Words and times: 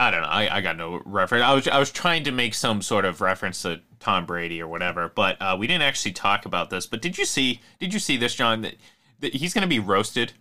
I 0.00 0.10
don't 0.10 0.22
know. 0.22 0.28
I, 0.28 0.56
I 0.56 0.60
got 0.62 0.76
no 0.76 1.02
reference. 1.04 1.44
I 1.44 1.52
was 1.54 1.68
I 1.68 1.78
was 1.78 1.90
trying 1.92 2.24
to 2.24 2.30
make 2.32 2.54
some 2.54 2.80
sort 2.82 3.04
of 3.04 3.20
reference 3.20 3.62
to 3.62 3.80
Tom 4.00 4.24
Brady 4.26 4.62
or 4.62 4.66
whatever, 4.66 5.12
but 5.14 5.40
uh, 5.40 5.56
we 5.58 5.66
didn't 5.66 5.82
actually 5.82 6.12
talk 6.12 6.46
about 6.46 6.70
this. 6.70 6.86
But 6.86 7.02
did 7.02 7.18
you 7.18 7.24
see? 7.26 7.60
Did 7.78 7.92
you 7.92 8.00
see 8.00 8.16
this, 8.16 8.34
John? 8.34 8.62
That, 8.62 8.74
that 9.20 9.34
he's 9.34 9.52
going 9.52 9.62
to 9.62 9.68
be 9.68 9.78
roasted, 9.78 10.32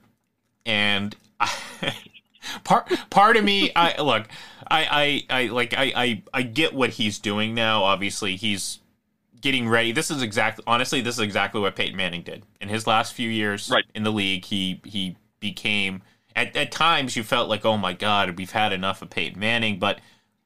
and 0.66 1.16
I, 1.40 1.52
part 2.64 2.90
part 3.10 3.36
of 3.38 3.44
me, 3.44 3.72
I 3.76 4.02
look, 4.02 4.28
I 4.72 5.26
I, 5.30 5.42
I 5.42 5.48
like 5.48 5.74
I, 5.78 5.92
I 5.96 6.24
I 6.34 6.42
get 6.44 6.74
what 6.74 6.92
he's 6.92 7.20
doing 7.20 7.54
now. 7.54 7.84
Obviously, 7.84 8.38
he's 8.38 8.80
getting 9.42 9.68
ready. 9.68 9.92
This 9.92 10.10
is 10.10 10.22
exactly 10.22 10.64
honestly, 10.68 11.02
this 11.02 11.16
is 11.16 11.22
exactly 11.22 11.60
what 11.60 11.76
Peyton 11.76 11.98
Manning 11.98 12.22
did 12.22 12.46
in 12.62 12.70
his 12.70 12.88
last 12.88 13.14
few 13.14 13.30
years 13.30 13.70
Right. 13.70 13.84
in 13.94 14.04
the 14.04 14.12
league. 14.12 14.46
He 14.46 14.82
he 14.86 15.18
became 15.42 16.02
at, 16.36 16.56
at 16.56 16.72
times 16.72 17.16
you 17.16 17.24
felt 17.24 17.50
like, 17.50 17.66
oh 17.66 17.78
my 17.78 17.94
god, 17.94 18.38
we've 18.38 18.52
had 18.52 18.74
enough 18.74 19.02
of 19.02 19.10
Peyton 19.10 19.40
Manning, 19.40 19.80
but 19.80 20.00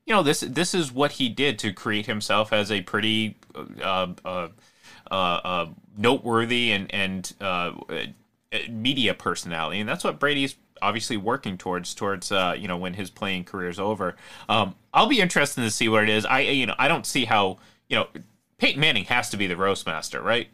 you 0.05 0.13
know 0.13 0.23
this 0.23 0.41
this 0.41 0.73
is 0.73 0.91
what 0.91 1.13
he 1.13 1.29
did 1.29 1.57
to 1.59 1.71
create 1.71 2.05
himself 2.05 2.51
as 2.51 2.71
a 2.71 2.81
pretty 2.81 3.37
uh, 3.55 4.07
uh, 4.25 4.47
uh, 5.09 5.13
uh, 5.13 5.69
noteworthy 5.97 6.71
and 6.71 6.93
and 6.93 7.33
uh, 7.39 7.71
uh, 7.89 8.57
media 8.69 9.13
personality, 9.13 9.79
and 9.79 9.87
that's 9.87 10.03
what 10.03 10.19
Brady's 10.19 10.55
obviously 10.81 11.15
working 11.15 11.57
towards 11.57 11.93
towards 11.93 12.31
you 12.31 12.67
know 12.67 12.77
when 12.77 12.93
his 12.93 13.09
playing 13.09 13.45
career 13.45 13.69
is 13.69 13.79
over. 13.79 14.15
Um, 14.49 14.75
I'll 14.93 15.07
be 15.07 15.21
interested 15.21 15.61
to 15.61 15.71
see 15.71 15.87
what 15.87 16.03
it 16.03 16.09
is. 16.09 16.25
I 16.25 16.41
you 16.41 16.65
know 16.65 16.75
I 16.77 16.87
don't 16.87 17.05
see 17.05 17.25
how 17.25 17.59
you 17.87 17.97
know 17.97 18.07
Peyton 18.57 18.81
Manning 18.81 19.05
has 19.05 19.29
to 19.29 19.37
be 19.37 19.47
the 19.47 19.57
roast 19.57 19.85
master, 19.85 20.21
right? 20.21 20.49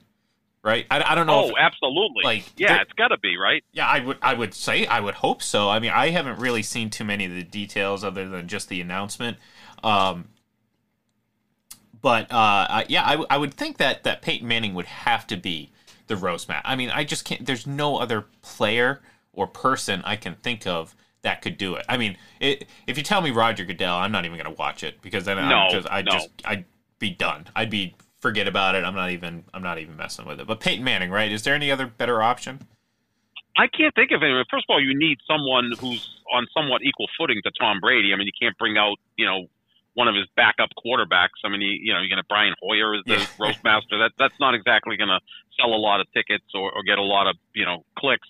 Right? 0.61 0.85
I, 0.91 1.01
I 1.01 1.15
don't 1.15 1.25
know. 1.27 1.45
Oh, 1.45 1.49
if- 1.49 1.55
absolutely. 1.57 2.23
like, 2.23 2.43
yeah, 2.57 2.81
it's 2.81 2.91
got 2.93 3.07
to 3.09 3.17
be 3.17 3.37
right. 3.37 3.63
yeah, 3.71 3.87
I 3.87 3.99
would 4.01 4.17
I 4.21 4.33
would 4.33 4.53
say 4.53 4.85
I 4.85 4.99
would 4.99 5.15
hope 5.15 5.41
so. 5.41 5.69
I 5.69 5.79
mean, 5.79 5.91
I 5.91 6.09
haven't 6.09 6.37
really 6.39 6.63
seen 6.63 6.89
too 6.89 7.05
many 7.05 7.25
of 7.25 7.31
the 7.31 7.43
details 7.43 8.03
other 8.03 8.27
than 8.27 8.47
just 8.49 8.67
the 8.67 8.81
announcement. 8.81 9.37
Um, 9.83 10.27
but 12.01 12.31
uh, 12.31 12.67
I- 12.69 12.85
yeah, 12.89 13.03
I, 13.03 13.23
I 13.29 13.37
would 13.37 13.53
think 13.53 13.77
that 13.77 14.03
that 14.03 14.21
Peyton 14.21 14.47
Manning 14.47 14.73
would 14.73 14.85
have 14.85 15.27
to 15.27 15.37
be 15.37 15.71
the 16.07 16.15
roast 16.15 16.49
mat. 16.49 16.61
I 16.65 16.75
mean, 16.75 16.89
I 16.89 17.03
just 17.03 17.25
can't. 17.25 17.45
There's 17.45 17.67
no 17.67 17.97
other 17.97 18.25
player 18.41 19.01
or 19.33 19.47
person 19.47 20.01
I 20.05 20.15
can 20.15 20.35
think 20.35 20.65
of 20.67 20.95
that 21.21 21.41
could 21.41 21.57
do 21.57 21.75
it. 21.75 21.85
I 21.87 21.97
mean, 21.97 22.17
it, 22.39 22.65
if 22.87 22.97
you 22.97 23.03
tell 23.03 23.21
me 23.21 23.31
Roger 23.31 23.63
Goodell, 23.65 23.95
I'm 23.95 24.11
not 24.11 24.25
even 24.25 24.37
going 24.37 24.53
to 24.53 24.57
watch 24.59 24.83
it 24.83 25.01
because 25.01 25.25
then 25.25 25.37
No, 25.37 25.41
I'm 25.43 25.71
just 25.71 25.87
I 25.91 26.01
no. 26.01 26.11
just 26.11 26.29
I'd 26.45 26.65
be 26.99 27.09
done. 27.11 27.47
I'd 27.55 27.69
be 27.69 27.95
forget 28.19 28.47
about 28.47 28.75
it. 28.75 28.83
I'm 28.83 28.95
not 28.95 29.11
even 29.11 29.43
I'm 29.53 29.63
not 29.63 29.79
even 29.79 29.95
messing 29.97 30.25
with 30.25 30.39
it. 30.39 30.47
But 30.47 30.59
Peyton 30.59 30.83
Manning, 30.83 31.11
right? 31.11 31.31
Is 31.31 31.43
there 31.43 31.55
any 31.55 31.71
other 31.71 31.85
better 31.87 32.21
option? 32.21 32.67
I 33.57 33.67
can't 33.67 33.93
think 33.93 34.11
of 34.11 34.23
anyone. 34.23 34.45
First 34.49 34.65
of 34.69 34.73
all, 34.73 34.81
you 34.81 34.97
need 34.97 35.17
someone 35.27 35.71
who's 35.79 36.07
on 36.31 36.47
somewhat 36.55 36.81
equal 36.83 37.07
footing 37.17 37.41
to 37.43 37.51
Tom 37.59 37.79
Brady. 37.81 38.13
I 38.13 38.15
mean, 38.15 38.27
you 38.27 38.37
can't 38.39 38.57
bring 38.57 38.77
out, 38.77 38.97
you 39.17 39.25
know, 39.25 39.47
one 39.95 40.07
of 40.07 40.15
his 40.15 40.27
backup 40.37 40.69
quarterbacks. 40.79 41.43
I 41.43 41.49
mean, 41.49 41.59
you, 41.59 41.71
you 41.71 41.91
know, 41.93 41.99
you're 41.99 42.07
going 42.09 42.23
to 42.23 42.29
Brian 42.29 42.53
Hoyer 42.61 42.95
as 42.95 43.03
the 43.05 43.19
Yeah. 43.19 43.27
roast 43.39 43.63
master. 43.63 43.97
That 43.99 44.11
that's 44.17 44.39
not 44.39 44.53
exactly 44.55 44.95
going 44.95 45.09
to 45.09 45.19
sell 45.59 45.73
a 45.73 45.81
lot 45.81 45.99
of 45.99 46.07
tickets 46.13 46.45
or, 46.53 46.71
or 46.71 46.83
get 46.83 46.97
a 46.99 47.03
lot 47.03 47.27
of 47.27 47.35
you 47.53 47.65
know 47.65 47.83
clicks. 47.97 48.27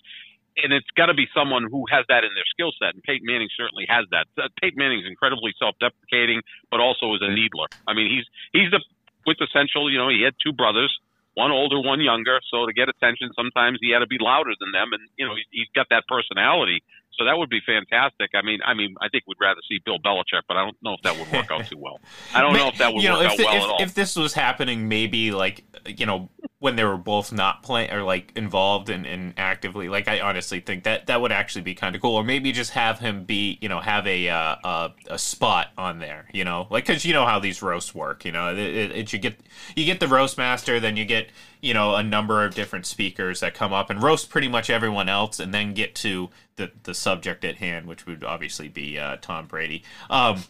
And 0.56 0.72
it's 0.72 0.88
got 0.96 1.06
to 1.06 1.14
be 1.14 1.28
someone 1.32 1.68
who 1.70 1.84
has 1.92 2.04
that 2.08 2.24
in 2.24 2.30
their 2.34 2.44
skill 2.50 2.72
set. 2.82 2.92
And 2.94 3.02
Peyton 3.04 3.24
Manning 3.24 3.48
certainly 3.56 3.86
has 3.88 4.04
that. 4.10 4.26
Peyton 4.60 4.76
Manning's 4.76 5.06
incredibly 5.06 5.54
self-deprecating, 5.58 6.42
but 6.72 6.80
also 6.80 7.14
is 7.14 7.22
a 7.22 7.30
needler. 7.32 7.68
I 7.86 7.94
mean, 7.94 8.10
he's 8.10 8.26
he's 8.52 8.70
the 8.72 8.82
quintessential. 9.24 9.90
You 9.90 9.98
know, 9.98 10.08
he 10.08 10.22
had 10.22 10.34
two 10.42 10.52
brothers, 10.52 10.92
one 11.34 11.50
older, 11.50 11.80
one 11.80 12.00
younger. 12.00 12.40
So 12.50 12.66
to 12.66 12.72
get 12.72 12.88
attention, 12.88 13.30
sometimes 13.36 13.78
he 13.80 13.90
had 13.90 14.00
to 14.00 14.06
be 14.06 14.18
louder 14.20 14.52
than 14.58 14.72
them, 14.72 14.92
and 14.92 15.02
you 15.16 15.26
know, 15.26 15.34
he, 15.34 15.44
he's 15.50 15.68
got 15.74 15.86
that 15.90 16.04
personality. 16.08 16.82
So 17.18 17.24
that 17.26 17.36
would 17.36 17.50
be 17.50 17.60
fantastic. 17.66 18.30
I 18.34 18.40
mean, 18.42 18.60
I 18.64 18.72
mean, 18.72 18.94
I 19.00 19.08
think 19.08 19.24
we'd 19.26 19.36
rather 19.40 19.60
see 19.68 19.78
Bill 19.84 19.98
Belichick, 19.98 20.42
but 20.48 20.56
I 20.56 20.64
don't 20.64 20.76
know 20.82 20.94
if 20.94 21.02
that 21.02 21.18
would 21.18 21.30
work 21.30 21.50
out 21.50 21.66
too 21.66 21.76
well. 21.76 22.00
I 22.34 22.40
don't 22.40 22.52
know 22.56 22.68
if 22.68 22.78
that 22.78 22.94
would 22.94 23.02
you 23.02 23.10
know, 23.10 23.18
work 23.18 23.26
if 23.26 23.32
out 23.32 23.36
the- 23.36 23.44
well 23.44 23.56
if, 23.56 23.62
at 23.62 23.70
all. 23.70 23.82
If 23.82 23.94
this 23.94 24.16
was 24.16 24.32
happening, 24.32 24.88
maybe 24.88 25.32
like 25.32 25.64
you 25.86 26.06
know 26.06 26.30
when 26.60 26.76
they 26.76 26.84
were 26.84 26.98
both 26.98 27.32
not 27.32 27.62
playing 27.62 27.90
or 27.90 28.02
like 28.02 28.32
involved 28.36 28.90
and, 28.90 29.06
and 29.06 29.32
actively, 29.38 29.88
like 29.88 30.06
I 30.06 30.20
honestly 30.20 30.60
think 30.60 30.84
that 30.84 31.06
that 31.06 31.20
would 31.22 31.32
actually 31.32 31.62
be 31.62 31.74
kind 31.74 31.96
of 31.96 32.02
cool. 32.02 32.14
Or 32.14 32.22
maybe 32.22 32.52
just 32.52 32.72
have 32.72 32.98
him 32.98 33.24
be, 33.24 33.58
you 33.62 33.68
know, 33.68 33.80
have 33.80 34.06
a 34.06 34.28
uh, 34.28 34.56
a, 34.62 34.92
a 35.08 35.18
spot 35.18 35.68
on 35.78 35.98
there, 35.98 36.28
you 36.32 36.44
know, 36.44 36.68
like 36.70 36.86
because 36.86 37.04
you 37.04 37.14
know 37.14 37.24
how 37.24 37.38
these 37.38 37.62
roasts 37.62 37.94
work, 37.94 38.26
you 38.26 38.32
know, 38.32 38.52
it, 38.52 38.58
it, 38.58 38.92
it 38.92 39.12
you 39.12 39.18
get 39.18 39.40
you 39.74 39.86
get 39.86 40.00
the 40.00 40.08
roast 40.08 40.36
master, 40.36 40.78
then 40.78 40.98
you 40.98 41.06
get 41.06 41.30
you 41.62 41.72
know 41.72 41.94
a 41.94 42.02
number 42.02 42.44
of 42.44 42.54
different 42.54 42.84
speakers 42.84 43.40
that 43.40 43.54
come 43.54 43.72
up 43.72 43.88
and 43.88 44.02
roast 44.02 44.28
pretty 44.28 44.48
much 44.48 44.68
everyone 44.68 45.08
else, 45.08 45.40
and 45.40 45.54
then 45.54 45.72
get 45.72 45.94
to 45.94 46.28
the 46.56 46.70
the 46.82 46.92
subject 46.92 47.42
at 47.42 47.56
hand, 47.56 47.86
which 47.86 48.04
would 48.04 48.22
obviously 48.22 48.68
be 48.68 48.98
uh, 48.98 49.16
Tom 49.22 49.46
Brady. 49.46 49.82
Um, 50.10 50.44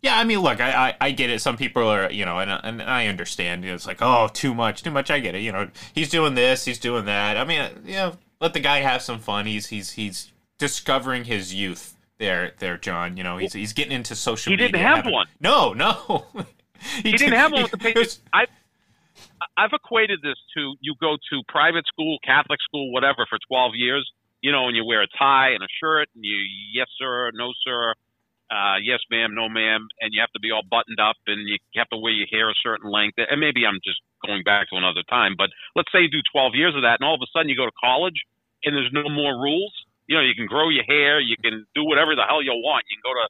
Yeah, 0.00 0.16
I 0.16 0.24
mean, 0.24 0.38
look, 0.40 0.60
I, 0.60 0.88
I, 0.88 0.96
I 1.00 1.10
get 1.10 1.30
it. 1.30 1.40
Some 1.40 1.56
people 1.56 1.88
are, 1.88 2.10
you 2.10 2.24
know, 2.24 2.38
and, 2.38 2.50
and 2.50 2.82
I 2.82 3.08
understand. 3.08 3.64
You 3.64 3.70
know, 3.70 3.74
it's 3.74 3.86
like, 3.86 3.98
oh, 4.00 4.28
too 4.32 4.54
much, 4.54 4.82
too 4.82 4.92
much. 4.92 5.10
I 5.10 5.18
get 5.18 5.34
it. 5.34 5.42
You 5.42 5.50
know, 5.50 5.68
he's 5.92 6.08
doing 6.08 6.34
this, 6.34 6.64
he's 6.64 6.78
doing 6.78 7.06
that. 7.06 7.36
I 7.36 7.44
mean, 7.44 7.68
you 7.84 7.94
know, 7.94 8.12
let 8.40 8.52
the 8.52 8.60
guy 8.60 8.78
have 8.78 9.02
some 9.02 9.18
fun. 9.18 9.46
He's 9.46 9.66
he's 9.66 9.92
he's 9.92 10.30
discovering 10.58 11.24
his 11.24 11.52
youth 11.52 11.96
there, 12.18 12.52
there, 12.58 12.76
John. 12.76 13.16
You 13.16 13.24
know, 13.24 13.38
he's 13.38 13.52
he's 13.52 13.72
getting 13.72 13.92
into 13.92 14.14
social. 14.14 14.50
Media. 14.50 14.66
He 14.66 14.72
media, 14.72 14.86
didn't 14.86 15.04
have 15.04 15.12
one. 15.12 15.26
No, 15.40 15.72
no. 15.72 16.26
He, 17.02 17.10
didn't 17.10 17.34
have 17.34 17.50
one 17.50 17.62
with 17.62 17.72
the 17.72 17.78
Patriots. 17.78 18.20
I, 18.32 18.46
I've 19.56 19.72
equated 19.72 20.20
this 20.22 20.36
to 20.56 20.74
you 20.80 20.94
go 21.00 21.16
to 21.16 21.42
private 21.48 21.86
school, 21.86 22.18
Catholic 22.24 22.60
school, 22.62 22.92
whatever, 22.92 23.26
for 23.28 23.38
12 23.48 23.72
years, 23.74 24.08
you 24.40 24.52
know, 24.52 24.68
and 24.68 24.76
you 24.76 24.84
wear 24.84 25.02
a 25.02 25.08
tie 25.18 25.50
and 25.50 25.62
a 25.62 25.66
shirt, 25.80 26.08
and 26.14 26.24
you, 26.24 26.36
yes, 26.72 26.86
sir, 26.98 27.32
no, 27.34 27.52
sir, 27.64 27.94
uh, 28.50 28.80
yes, 28.80 29.00
ma'am, 29.10 29.34
no, 29.34 29.48
ma'am, 29.48 29.86
and 30.00 30.12
you 30.12 30.20
have 30.20 30.32
to 30.32 30.40
be 30.40 30.50
all 30.50 30.64
buttoned 30.64 31.00
up, 31.00 31.16
and 31.26 31.48
you 31.48 31.56
have 31.76 31.88
to 31.92 32.00
wear 32.00 32.12
your 32.12 32.26
hair 32.32 32.48
a 32.48 32.56
certain 32.64 32.90
length. 32.90 33.20
And 33.20 33.40
maybe 33.40 33.66
I'm 33.68 33.80
just 33.84 34.00
going 34.24 34.42
back 34.42 34.70
to 34.70 34.76
another 34.76 35.04
time, 35.08 35.36
but 35.36 35.50
let's 35.76 35.92
say 35.92 36.02
you 36.02 36.10
do 36.10 36.24
12 36.32 36.56
years 36.56 36.74
of 36.74 36.82
that, 36.82 37.00
and 37.00 37.04
all 37.06 37.14
of 37.14 37.22
a 37.22 37.30
sudden 37.30 37.48
you 37.48 37.56
go 37.56 37.68
to 37.68 37.78
college, 37.80 38.16
and 38.64 38.74
there's 38.74 38.92
no 38.92 39.08
more 39.08 39.36
rules. 39.36 39.72
You 40.08 40.16
know, 40.16 40.24
you 40.24 40.34
can 40.34 40.48
grow 40.48 40.72
your 40.72 40.84
hair, 40.88 41.20
you 41.20 41.36
can 41.36 41.68
do 41.76 41.84
whatever 41.84 42.16
the 42.16 42.24
hell 42.24 42.40
you 42.40 42.56
want. 42.56 42.88
You 42.88 42.96
can 42.96 43.04
go 43.04 43.12
to 43.12 43.28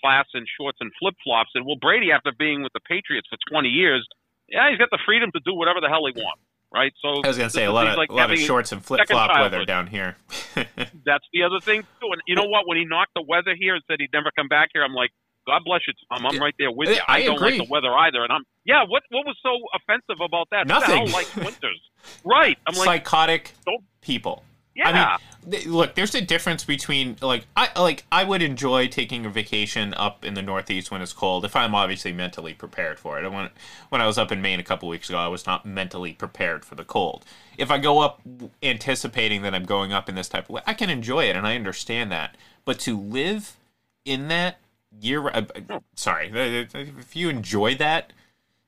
class 0.00 0.26
in 0.34 0.44
shorts 0.56 0.78
and 0.80 0.90
flip 0.98 1.14
flops. 1.24 1.50
And 1.54 1.66
well, 1.66 1.76
Brady, 1.80 2.10
after 2.12 2.32
being 2.32 2.62
with 2.62 2.72
the 2.72 2.80
Patriots 2.80 3.28
for 3.28 3.38
20 3.50 3.68
years, 3.68 4.06
yeah, 4.48 4.70
he's 4.70 4.78
got 4.78 4.90
the 4.90 5.02
freedom 5.04 5.30
to 5.32 5.40
do 5.44 5.54
whatever 5.54 5.80
the 5.80 5.88
hell 5.88 6.06
he 6.06 6.14
wants, 6.16 6.42
right? 6.76 6.92
So 7.00 7.22
I 7.24 7.28
was 7.28 7.38
gonna 7.38 7.50
say 7.50 7.64
a 7.64 7.72
lot 7.72 7.88
of 7.88 7.96
like 7.96 8.10
a 8.10 8.14
lot 8.14 8.30
of 8.30 8.38
shorts 8.38 8.72
and 8.72 8.84
flip 8.84 9.06
flop 9.08 9.30
weather 9.40 9.64
down 9.64 9.86
here. 9.86 10.16
That's 10.54 11.24
the 11.32 11.42
other 11.42 11.60
thing 11.60 11.82
too. 11.82 12.08
And 12.12 12.22
you 12.26 12.34
know 12.34 12.46
what? 12.46 12.68
When 12.68 12.76
he 12.76 12.84
knocked 12.84 13.12
the 13.14 13.22
weather 13.22 13.56
here 13.58 13.74
and 13.74 13.82
said 13.88 13.96
he'd 14.00 14.12
never 14.12 14.30
come 14.36 14.48
back 14.48 14.70
here, 14.72 14.84
I'm 14.84 14.94
like, 14.94 15.10
God 15.46 15.62
bless 15.64 15.80
you, 15.86 15.94
Tom. 16.10 16.26
I'm 16.26 16.38
right 16.38 16.54
there 16.58 16.70
with 16.70 16.90
you. 16.90 17.00
I 17.08 17.22
don't 17.22 17.36
agree. 17.36 17.58
like 17.58 17.68
the 17.68 17.72
weather 17.72 17.92
either. 17.92 18.22
And 18.22 18.32
I'm 18.32 18.44
yeah. 18.64 18.82
What 18.86 19.02
what 19.10 19.24
was 19.24 19.36
so 19.42 19.56
offensive 19.74 20.20
about 20.24 20.48
that? 20.50 20.66
Nothing. 20.66 21.10
likes 21.10 21.34
winters? 21.34 21.80
right. 22.24 22.58
I'm 22.66 22.74
like 22.74 22.84
psychotic 22.84 23.52
people. 24.00 24.44
Yeah. 24.76 24.88
I 24.88 24.92
mean, 24.92 25.52
th- 25.52 25.66
look, 25.66 25.94
there's 25.94 26.14
a 26.14 26.20
difference 26.20 26.64
between 26.64 27.16
like 27.22 27.46
I 27.56 27.68
like 27.80 28.04
I 28.12 28.24
would 28.24 28.42
enjoy 28.42 28.88
taking 28.88 29.24
a 29.24 29.30
vacation 29.30 29.94
up 29.94 30.22
in 30.22 30.34
the 30.34 30.42
Northeast 30.42 30.90
when 30.90 31.00
it's 31.00 31.14
cold 31.14 31.46
if 31.46 31.56
I'm 31.56 31.74
obviously 31.74 32.12
mentally 32.12 32.52
prepared 32.52 32.98
for 32.98 33.18
it. 33.18 33.24
I 33.24 33.28
went 33.28 33.52
when 33.88 34.02
I 34.02 34.06
was 34.06 34.18
up 34.18 34.30
in 34.30 34.42
Maine 34.42 34.60
a 34.60 34.62
couple 34.62 34.88
weeks 34.88 35.08
ago, 35.08 35.18
I 35.18 35.28
was 35.28 35.46
not 35.46 35.64
mentally 35.64 36.12
prepared 36.12 36.64
for 36.64 36.74
the 36.74 36.84
cold. 36.84 37.24
If 37.56 37.70
I 37.70 37.78
go 37.78 38.00
up 38.00 38.20
anticipating 38.62 39.40
that 39.42 39.54
I'm 39.54 39.64
going 39.64 39.94
up 39.94 40.10
in 40.10 40.14
this 40.14 40.28
type 40.28 40.44
of 40.44 40.50
way, 40.50 40.62
I 40.66 40.74
can 40.74 40.90
enjoy 40.90 41.24
it 41.24 41.36
and 41.36 41.46
I 41.46 41.56
understand 41.56 42.12
that. 42.12 42.36
But 42.66 42.78
to 42.80 42.98
live 42.98 43.56
in 44.04 44.28
that 44.28 44.58
year, 45.00 45.28
uh, 45.28 45.44
uh, 45.70 45.80
sorry, 45.94 46.30
if 46.34 47.16
you 47.16 47.30
enjoy 47.30 47.76
that 47.76 48.12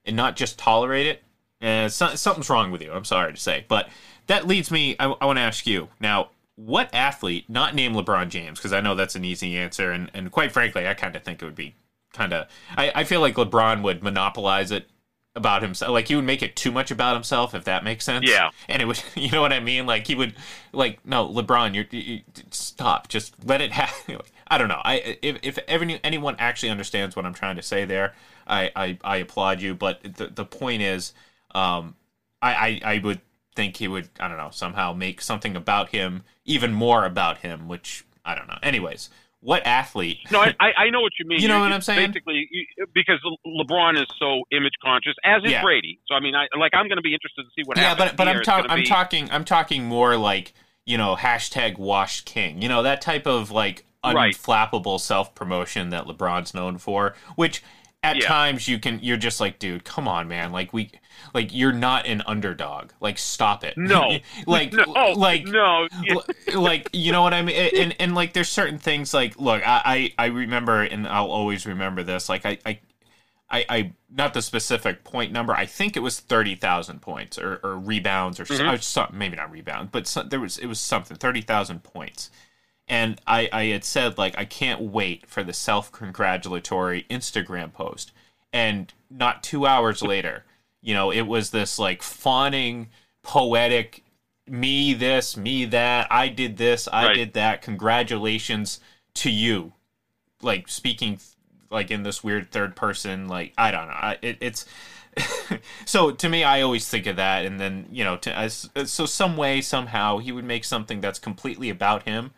and 0.06 0.16
not 0.16 0.36
just 0.36 0.58
tolerate 0.58 1.06
it, 1.06 1.22
uh, 1.62 1.88
so, 1.88 2.14
something's 2.14 2.50
wrong 2.50 2.70
with 2.70 2.82
you. 2.82 2.92
I'm 2.92 3.04
sorry 3.04 3.32
to 3.32 3.40
say, 3.40 3.64
but 3.68 3.88
that 4.26 4.46
leads 4.46 4.70
me. 4.70 4.96
I, 4.98 5.06
I 5.06 5.26
want 5.26 5.38
to 5.38 5.42
ask 5.42 5.66
you 5.66 5.88
now: 6.00 6.30
what 6.56 6.90
athlete, 6.92 7.44
not 7.48 7.74
named 7.74 7.94
LeBron 7.94 8.28
James, 8.28 8.58
because 8.58 8.72
I 8.72 8.80
know 8.80 8.94
that's 8.94 9.14
an 9.14 9.24
easy 9.24 9.56
answer, 9.56 9.92
and, 9.92 10.10
and 10.12 10.30
quite 10.30 10.52
frankly, 10.52 10.86
I 10.86 10.94
kind 10.94 11.14
of 11.14 11.22
think 11.22 11.42
it 11.42 11.44
would 11.44 11.54
be 11.54 11.74
kind 12.12 12.32
of. 12.32 12.48
I, 12.76 12.92
I 12.94 13.04
feel 13.04 13.20
like 13.20 13.34
LeBron 13.34 13.82
would 13.82 14.02
monopolize 14.02 14.70
it 14.70 14.88
about 15.38 15.62
himself. 15.62 15.92
Like 15.92 16.08
he 16.08 16.16
would 16.16 16.24
make 16.24 16.42
it 16.42 16.56
too 16.56 16.70
much 16.70 16.90
about 16.90 17.14
himself, 17.14 17.54
if 17.54 17.64
that 17.64 17.84
makes 17.84 18.04
sense. 18.04 18.28
Yeah. 18.28 18.50
And 18.68 18.82
it 18.82 18.84
would, 18.86 19.02
you 19.14 19.30
know 19.30 19.40
what 19.40 19.52
I 19.52 19.60
mean? 19.60 19.86
Like 19.86 20.06
he 20.06 20.14
would, 20.14 20.34
like 20.72 21.04
no, 21.06 21.28
LeBron, 21.28 21.74
you're, 21.74 21.86
you, 21.90 22.20
stop. 22.50 23.08
Just 23.08 23.34
let 23.44 23.60
it 23.60 23.72
happen. 23.72 24.18
I 24.48 24.58
don't 24.58 24.68
know. 24.68 24.80
I 24.84 25.18
if 25.22 25.38
if 25.42 25.58
any, 25.68 26.00
anyone 26.04 26.36
actually 26.38 26.70
understands 26.70 27.16
what 27.16 27.24
I'm 27.24 27.34
trying 27.34 27.56
to 27.56 27.62
say 27.62 27.84
there, 27.84 28.14
I 28.46 28.70
I, 28.74 28.98
I 29.04 29.16
applaud 29.18 29.60
you. 29.62 29.74
But 29.74 30.02
the 30.02 30.26
the 30.26 30.44
point 30.44 30.82
is, 30.82 31.12
um, 31.54 31.94
I, 32.42 32.80
I 32.84 32.94
I 32.94 32.98
would 32.98 33.20
think 33.56 33.76
he 33.76 33.88
would 33.88 34.08
I 34.20 34.28
don't 34.28 34.36
know 34.36 34.50
somehow 34.52 34.92
make 34.92 35.20
something 35.20 35.56
about 35.56 35.90
him 35.90 36.22
even 36.44 36.72
more 36.72 37.04
about 37.04 37.38
him, 37.38 37.68
which 37.68 38.04
I 38.24 38.34
don't 38.34 38.46
know. 38.48 38.58
Anyways, 38.62 39.10
what 39.40 39.64
athlete? 39.66 40.18
No, 40.30 40.40
I, 40.40 40.54
I 40.60 40.90
know 40.90 41.00
what 41.00 41.12
you 41.18 41.26
mean. 41.26 41.40
You 41.42 41.48
know 41.48 41.60
what 41.60 41.72
I'm 41.72 41.80
saying? 41.80 42.10
Basically, 42.12 42.48
you, 42.50 42.66
because 42.94 43.18
LeBron 43.46 44.00
is 44.00 44.06
so 44.18 44.42
image 44.50 44.74
conscious, 44.82 45.14
as 45.24 45.42
is 45.44 45.52
Yeah. 45.52 45.62
Brady. 45.62 45.98
So 46.06 46.14
I 46.14 46.20
mean, 46.20 46.34
I 46.34 46.46
like 46.58 46.72
I'm 46.74 46.86
going 46.88 46.96
to 46.98 47.02
be 47.02 47.14
interested 47.14 47.42
to 47.42 47.48
see 47.56 47.62
what 47.66 47.76
yeah, 47.76 47.90
happens. 47.90 48.10
but 48.12 48.16
but. 48.16 48.28
I'm 48.28 48.42
talking 48.42 48.70
I'm 48.70 48.80
be- 48.80 48.86
talking 48.86 49.28
I'm 49.30 49.44
talking 49.44 49.84
more 49.84 50.16
like 50.16 50.52
you 50.86 50.98
know 50.98 51.16
hashtag 51.16 51.78
washed 51.78 52.24
king. 52.26 52.62
You 52.62 52.68
know 52.68 52.82
that 52.82 53.00
type 53.00 53.26
of 53.26 53.50
like 53.50 53.84
Right. 54.04 54.32
unflappable 54.34 55.00
self 55.00 55.34
promotion 55.34 55.90
that 55.90 56.04
LeBron's 56.06 56.54
known 56.54 56.78
for, 56.78 57.14
which 57.34 57.62
at 58.02 58.16
Yeah. 58.16 58.26
times 58.26 58.68
you 58.68 58.78
can 58.78 59.00
you're 59.02 59.16
just 59.16 59.40
like 59.40 59.58
dude 59.58 59.84
come 59.84 60.06
on 60.06 60.28
man 60.28 60.52
like 60.52 60.72
we 60.72 60.90
like 61.34 61.54
you're 61.54 61.72
not 61.72 62.06
an 62.06 62.22
underdog 62.26 62.90
like 63.00 63.18
stop 63.18 63.64
it 63.64 63.76
No. 63.76 64.18
like 64.46 64.72
No, 64.72 65.12
like 65.16 65.44
no. 65.46 65.88
like 66.54 66.88
you 66.92 67.12
know 67.12 67.22
what 67.22 67.34
I 67.34 67.42
mean 67.42 67.56
and 67.76 67.96
and 68.00 68.14
like 68.14 68.32
there's 68.32 68.48
certain 68.48 68.78
things 68.78 69.12
like 69.14 69.38
look 69.38 69.66
I 69.66 70.12
I, 70.18 70.24
I 70.24 70.26
remember 70.26 70.82
and 70.82 71.06
I'll 71.06 71.30
always 71.30 71.66
remember 71.66 72.02
this 72.02 72.28
like 72.28 72.44
I 72.46 72.58
I 72.66 72.80
I, 73.50 73.64
I 73.70 73.92
not 74.10 74.34
the 74.34 74.42
specific 74.42 75.04
point 75.04 75.32
number. 75.32 75.54
I 75.54 75.64
think 75.64 75.96
it 75.96 76.00
was 76.00 76.20
thirty 76.20 76.54
thousand 76.54 77.00
points 77.00 77.38
or, 77.38 77.58
or 77.62 77.78
rebounds 77.78 78.38
or, 78.38 78.44
Mhm. 78.44 78.82
something. 78.82 79.16
Maybe 79.18 79.36
not 79.36 79.50
rebound, 79.50 79.90
but 79.90 80.06
some, 80.06 80.28
there 80.28 80.38
was 80.40 80.58
it 80.58 80.66
was 80.66 80.78
something 80.78 81.16
thirty 81.16 81.40
thousand 81.40 81.82
points. 81.82 82.30
And 82.86 83.18
I, 83.26 83.48
I 83.50 83.64
had 83.66 83.84
said 83.84 84.18
like 84.18 84.36
I 84.36 84.44
can't 84.44 84.82
wait 84.82 85.26
for 85.26 85.42
the 85.42 85.54
self 85.54 85.90
congratulatory 85.92 87.06
Instagram 87.08 87.72
post. 87.72 88.12
And 88.52 88.92
not 89.10 89.42
two 89.42 89.66
hours 89.66 90.02
later, 90.14 90.44
you 90.82 90.94
know, 90.94 91.10
it 91.10 91.22
was 91.22 91.50
this 91.50 91.78
like 91.78 92.02
fawning, 92.02 92.88
poetic, 93.22 94.02
me 94.46 94.94
this, 94.94 95.36
me 95.36 95.64
that, 95.66 96.06
I 96.10 96.28
did 96.28 96.56
this, 96.56 96.88
I 96.92 97.06
Right. 97.06 97.14
did 97.14 97.32
that. 97.34 97.62
Congratulations 97.62 98.80
to 99.14 99.30
you 99.30 99.72
like 100.40 100.68
speaking 100.68 101.18
like 101.70 101.90
in 101.90 102.02
this 102.04 102.22
weird 102.22 102.50
third 102.52 102.76
person 102.76 103.26
like 103.26 103.52
i 103.58 103.72
don't 103.72 103.88
know 103.88 103.92
I, 103.94 104.16
it, 104.22 104.38
it's 104.40 104.64
so 105.84 106.12
to 106.12 106.28
me 106.28 106.44
i 106.44 106.60
always 106.62 106.88
think 106.88 107.06
of 107.06 107.16
that 107.16 107.44
and 107.44 107.58
then 107.58 107.86
you 107.90 108.04
know 108.04 108.16
to 108.18 108.32
as, 108.34 108.70
so 108.84 109.04
some 109.04 109.36
way 109.36 109.60
somehow 109.60 110.18
he 110.18 110.30
would 110.30 110.44
make 110.44 110.64
something 110.64 111.00
that's 111.00 111.18
completely 111.18 111.68
about 111.68 112.04
him 112.04 112.30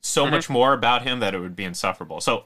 so 0.00 0.26
Mhm. 0.26 0.30
much 0.32 0.50
more 0.50 0.72
about 0.72 1.02
him 1.02 1.20
that 1.20 1.34
it 1.34 1.38
would 1.38 1.54
be 1.54 1.64
insufferable 1.64 2.20
so 2.20 2.44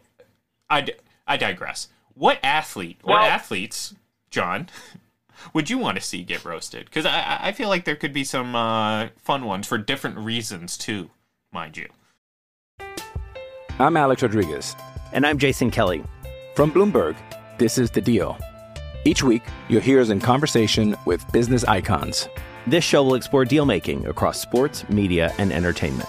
i 0.68 0.82
d- 0.82 0.92
i 1.26 1.38
digress 1.38 1.88
what 2.14 2.38
athlete 2.44 2.98
or 3.02 3.14
Well- 3.14 3.24
athletes 3.24 3.94
john 4.36 4.68
would 5.54 5.70
you 5.70 5.78
want 5.78 5.96
to 5.96 6.02
see 6.02 6.22
get 6.22 6.44
roasted 6.44 6.84
because 6.84 7.06
I, 7.06 7.20
I- 7.20 7.38
I 7.48 7.52
feel 7.52 7.68
like 7.70 7.84
there 7.86 7.96
could 7.96 8.12
be 8.12 8.24
some 8.24 8.54
uh, 8.54 9.08
fun 9.16 9.44
ones 9.46 9.66
for 9.66 9.78
different 9.78 10.18
reasons 10.18 10.76
too 10.76 11.10
mind 11.52 11.76
you 11.76 11.88
I'm 13.78 13.96
Alex 13.96 14.22
Rodriguez. 14.22 14.74
And 15.12 15.26
I'm 15.26 15.36
Jason 15.38 15.70
Kelly. 15.70 16.02
From 16.54 16.72
Bloomberg, 16.72 17.14
this 17.58 17.76
is 17.76 17.90
The 17.90 18.00
Deal. 18.00 18.38
Each 19.04 19.22
week, 19.22 19.42
you'll 19.68 19.82
hear 19.82 20.00
us 20.00 20.08
in 20.08 20.18
conversation 20.18 20.96
with 21.04 21.30
business 21.30 21.62
icons. 21.64 22.26
This 22.66 22.82
show 22.84 23.02
will 23.04 23.14
explore 23.16 23.44
deal 23.44 23.66
making 23.66 24.06
across 24.06 24.40
sports, 24.40 24.88
media, 24.88 25.32
and 25.36 25.52
entertainment. 25.52 26.08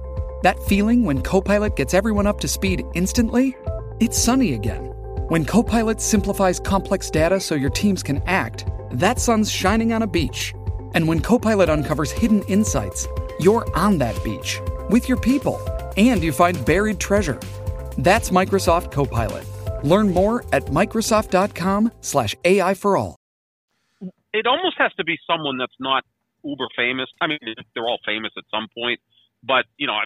That 0.41 0.59
feeling 0.63 1.03
when 1.03 1.21
Copilot 1.21 1.75
gets 1.75 1.93
everyone 1.93 2.25
up 2.25 2.39
to 2.39 2.47
speed 2.47 2.83
instantly? 2.95 3.55
It's 3.99 4.17
sunny 4.17 4.53
again. 4.53 4.85
When 5.29 5.45
Copilot 5.45 6.01
simplifies 6.01 6.59
complex 6.59 7.11
data 7.11 7.39
so 7.39 7.53
your 7.55 7.69
teams 7.69 8.01
can 8.01 8.23
act, 8.25 8.65
that 8.91 9.19
sun's 9.19 9.51
shining 9.51 9.93
on 9.93 10.01
a 10.01 10.07
beach. 10.07 10.53
And 10.95 11.07
when 11.07 11.19
Copilot 11.21 11.69
uncovers 11.69 12.11
hidden 12.11 12.41
insights, 12.43 13.07
you're 13.39 13.65
on 13.77 13.99
that 13.99 14.21
beach 14.23 14.59
with 14.89 15.07
your 15.07 15.19
people 15.19 15.59
and 15.95 16.23
you 16.23 16.31
find 16.31 16.65
buried 16.65 16.99
treasure. 16.99 17.39
That's 17.97 18.31
Microsoft 18.31 18.91
Copilot. 18.91 19.45
Learn 19.83 20.09
more 20.09 20.43
at 20.51 20.65
Microsoft.com/slash 20.65 22.35
AI 22.45 22.73
for 22.73 22.97
all. 22.97 23.15
It 24.33 24.47
almost 24.47 24.77
has 24.79 24.91
to 24.95 25.03
be 25.03 25.19
someone 25.27 25.57
that's 25.57 25.79
not 25.79 26.03
uber 26.43 26.67
famous. 26.75 27.09
I 27.19 27.27
mean, 27.27 27.39
they're 27.75 27.85
all 27.85 27.99
famous 28.05 28.31
at 28.37 28.43
some 28.49 28.67
point, 28.75 28.99
but 29.43 29.65
you 29.77 29.87
know, 29.87 29.97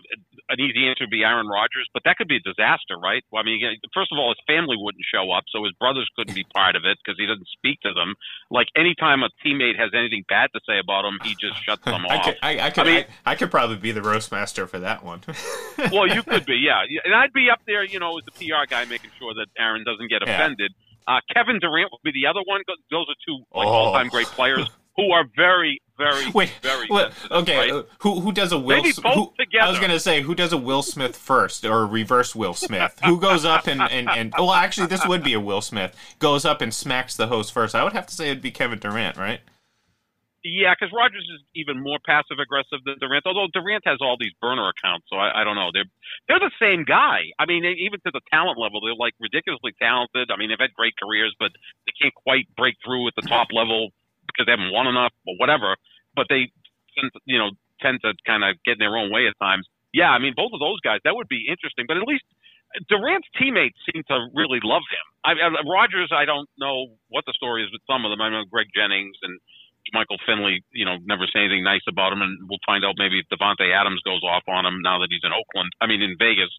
an 0.49 0.59
easy 0.59 0.87
answer 0.87 1.03
would 1.03 1.09
be 1.09 1.23
Aaron 1.23 1.47
Rodgers, 1.47 1.87
but 1.93 2.03
that 2.05 2.17
could 2.17 2.27
be 2.27 2.37
a 2.37 2.39
disaster, 2.39 2.95
right? 3.01 3.23
Well, 3.31 3.41
I 3.41 3.45
mean, 3.45 3.59
first 3.93 4.11
of 4.11 4.17
all, 4.17 4.29
his 4.31 4.39
family 4.47 4.75
wouldn't 4.79 5.03
show 5.13 5.31
up, 5.31 5.43
so 5.51 5.63
his 5.63 5.73
brothers 5.79 6.09
couldn't 6.15 6.35
be 6.35 6.45
part 6.53 6.75
of 6.75 6.83
it 6.85 6.97
because 7.03 7.17
he 7.19 7.25
doesn't 7.25 7.47
speak 7.57 7.81
to 7.81 7.93
them. 7.93 8.15
Like 8.49 8.67
anytime 8.75 9.23
a 9.23 9.29
teammate 9.45 9.77
has 9.77 9.91
anything 9.93 10.23
bad 10.29 10.49
to 10.53 10.59
say 10.67 10.79
about 10.79 11.03
him, 11.05 11.19
he 11.23 11.35
just 11.35 11.57
shuts 11.65 11.83
them 11.83 12.05
I 12.09 12.17
off. 12.17 12.25
could, 12.25 12.37
I, 12.41 12.59
I, 12.59 12.69
could, 12.69 12.87
I 12.87 12.95
mean, 12.95 13.05
I, 13.25 13.31
I 13.31 13.35
could 13.35 13.51
probably 13.51 13.77
be 13.77 13.91
the 13.91 14.01
roast 14.01 14.31
master 14.31 14.67
for 14.67 14.79
that 14.79 15.03
one. 15.03 15.21
well, 15.91 16.07
you 16.07 16.23
could 16.23 16.45
be, 16.45 16.55
yeah, 16.63 16.81
and 17.03 17.13
I'd 17.13 17.33
be 17.33 17.49
up 17.51 17.59
there, 17.67 17.83
you 17.83 17.99
know, 17.99 18.17
as 18.17 18.23
the 18.25 18.31
PR 18.31 18.65
guy, 18.69 18.85
making 18.85 19.11
sure 19.19 19.33
that 19.33 19.47
Aaron 19.57 19.83
doesn't 19.83 20.09
get 20.09 20.21
Yeah. 20.25 20.35
offended. 20.35 20.71
Uh, 21.07 21.19
Kevin 21.33 21.59
Durant 21.59 21.91
would 21.91 22.01
be 22.03 22.11
the 22.13 22.27
other 22.29 22.41
one. 22.45 22.61
Those 22.89 23.05
are 23.09 23.15
two 23.27 23.37
like 23.53 23.67
Oh. 23.67 23.71
all-time 23.93 24.07
great 24.07 24.25
players 24.27 24.67
who 24.97 25.11
are 25.11 25.25
very, 25.35 25.81
very, 25.97 26.29
Wait, 26.33 26.51
very. 26.61 26.87
Well, 26.89 27.11
okay, 27.31 27.57
right? 27.57 27.71
uh, 27.71 27.83
who 27.99 28.19
who 28.21 28.31
does 28.31 28.51
a 28.51 28.57
Will? 28.57 28.77
Maybe 28.81 28.93
both 29.01 29.13
who, 29.15 29.33
together. 29.37 29.65
I 29.65 29.69
was 29.69 29.79
gonna 29.79 29.99
say 29.99 30.21
who 30.21 30.35
does 30.35 30.53
a 30.53 30.57
Will 30.57 30.83
Smith 30.83 31.15
first 31.15 31.65
or 31.65 31.85
reverse 31.85 32.35
Will 32.35 32.53
Smith? 32.67 32.99
who 33.05 33.19
goes 33.19 33.45
up 33.45 33.67
and, 33.67 33.81
and 33.81 34.09
and 34.09 34.33
well, 34.37 34.51
actually, 34.51 34.87
this 34.87 35.05
would 35.07 35.23
be 35.23 35.33
a 35.33 35.39
Will 35.39 35.61
Smith 35.61 35.95
goes 36.19 36.45
up 36.45 36.61
and 36.61 36.73
smacks 36.73 37.15
the 37.15 37.27
host 37.27 37.51
first. 37.53 37.75
I 37.75 37.83
would 37.83 37.93
have 37.93 38.07
to 38.07 38.13
say 38.13 38.29
it'd 38.29 38.41
be 38.41 38.51
Kevin 38.51 38.79
Durant, 38.79 39.17
right? 39.17 39.41
Yeah, 40.47 40.75
because 40.77 40.93
Rodgers 40.93 41.25
is 41.33 41.41
even 41.55 41.81
more 41.81 41.97
passive 42.05 42.37
aggressive 42.37 42.77
than 42.85 42.99
Durant. 43.01 43.25
Although 43.25 43.47
Durant 43.51 43.81
has 43.87 43.97
all 43.99 44.15
these 44.19 44.33
burner 44.39 44.69
accounts, 44.69 45.07
so 45.09 45.17
I, 45.17 45.41
I 45.41 45.43
don't 45.43 45.55
know. 45.55 45.71
They're 45.73 45.89
they're 46.29 46.39
the 46.39 46.51
same 46.61 46.83
guy. 46.85 47.33
I 47.39 47.47
mean, 47.47 47.63
they- 47.63 47.81
even 47.81 47.99
to 48.05 48.11
the 48.13 48.21
talent 48.29 48.59
level, 48.59 48.79
they're 48.81 48.93
like 48.93 49.13
ridiculously 49.19 49.73
talented. 49.81 50.29
I 50.29 50.37
mean, 50.37 50.49
they've 50.49 50.59
had 50.61 50.73
great 50.75 50.93
careers, 51.01 51.33
but 51.39 51.49
they 51.87 51.93
can't 51.99 52.13
quite 52.13 52.45
break 52.55 52.75
through 52.85 53.07
at 53.07 53.15
the 53.15 53.23
top 53.23 53.47
level 53.51 53.89
because 54.35 54.45
they 54.45 54.53
haven't 54.53 54.75
won 54.75 54.87
enough 54.87 55.15
or 55.25 55.39
whatever. 55.39 55.79
But 56.15 56.27
they, 56.29 56.51
you 57.25 57.39
know, 57.39 57.55
tend 57.79 58.03
to 58.03 58.13
kind 58.27 58.43
of 58.43 58.59
get 58.67 58.77
in 58.77 58.83
their 58.83 58.95
own 58.95 59.11
way 59.11 59.27
at 59.27 59.39
times. 59.39 59.67
Yeah, 59.95 60.11
I 60.11 60.19
mean, 60.19 60.35
both 60.35 60.51
of 60.51 60.59
those 60.59 60.79
guys 60.83 60.99
that 61.07 61.15
would 61.15 61.31
be 61.31 61.47
interesting. 61.47 61.85
But 61.87 61.97
at 61.97 62.03
least 62.03 62.27
Durant's 62.91 63.27
teammates 63.39 63.79
seem 63.87 64.03
to 64.11 64.27
really 64.35 64.59
love 64.63 64.83
him. 64.91 65.05
I, 65.23 65.31
I, 65.39 65.47
Rodgers, 65.63 66.11
I 66.11 66.25
don't 66.25 66.49
know 66.59 66.91
what 67.07 67.23
the 67.25 67.33
story 67.33 67.63
is 67.63 67.71
with 67.71 67.81
some 67.87 68.03
of 68.03 68.11
them. 68.11 68.19
I 68.19 68.29
know 68.29 68.43
Greg 68.43 68.67
Jennings 68.75 69.15
and 69.23 69.39
Michael 69.93 70.17
Finley, 70.25 70.63
you 70.73 70.83
know, 70.83 70.97
never 71.05 71.29
say 71.29 71.45
anything 71.45 71.63
nice 71.63 71.85
about 71.87 72.11
him, 72.11 72.21
and 72.21 72.49
we'll 72.49 72.63
find 72.65 72.83
out 72.83 72.95
maybe 72.97 73.21
if 73.21 73.29
Davante 73.29 73.69
Adams 73.69 74.01
goes 74.01 74.23
off 74.23 74.43
on 74.49 74.65
him 74.65 74.81
now 74.81 74.99
that 74.99 75.07
he's 75.11 75.23
in 75.23 75.31
Oakland. 75.31 75.71
I 75.79 75.85
mean, 75.85 76.01
in 76.01 76.17
Vegas. 76.17 76.49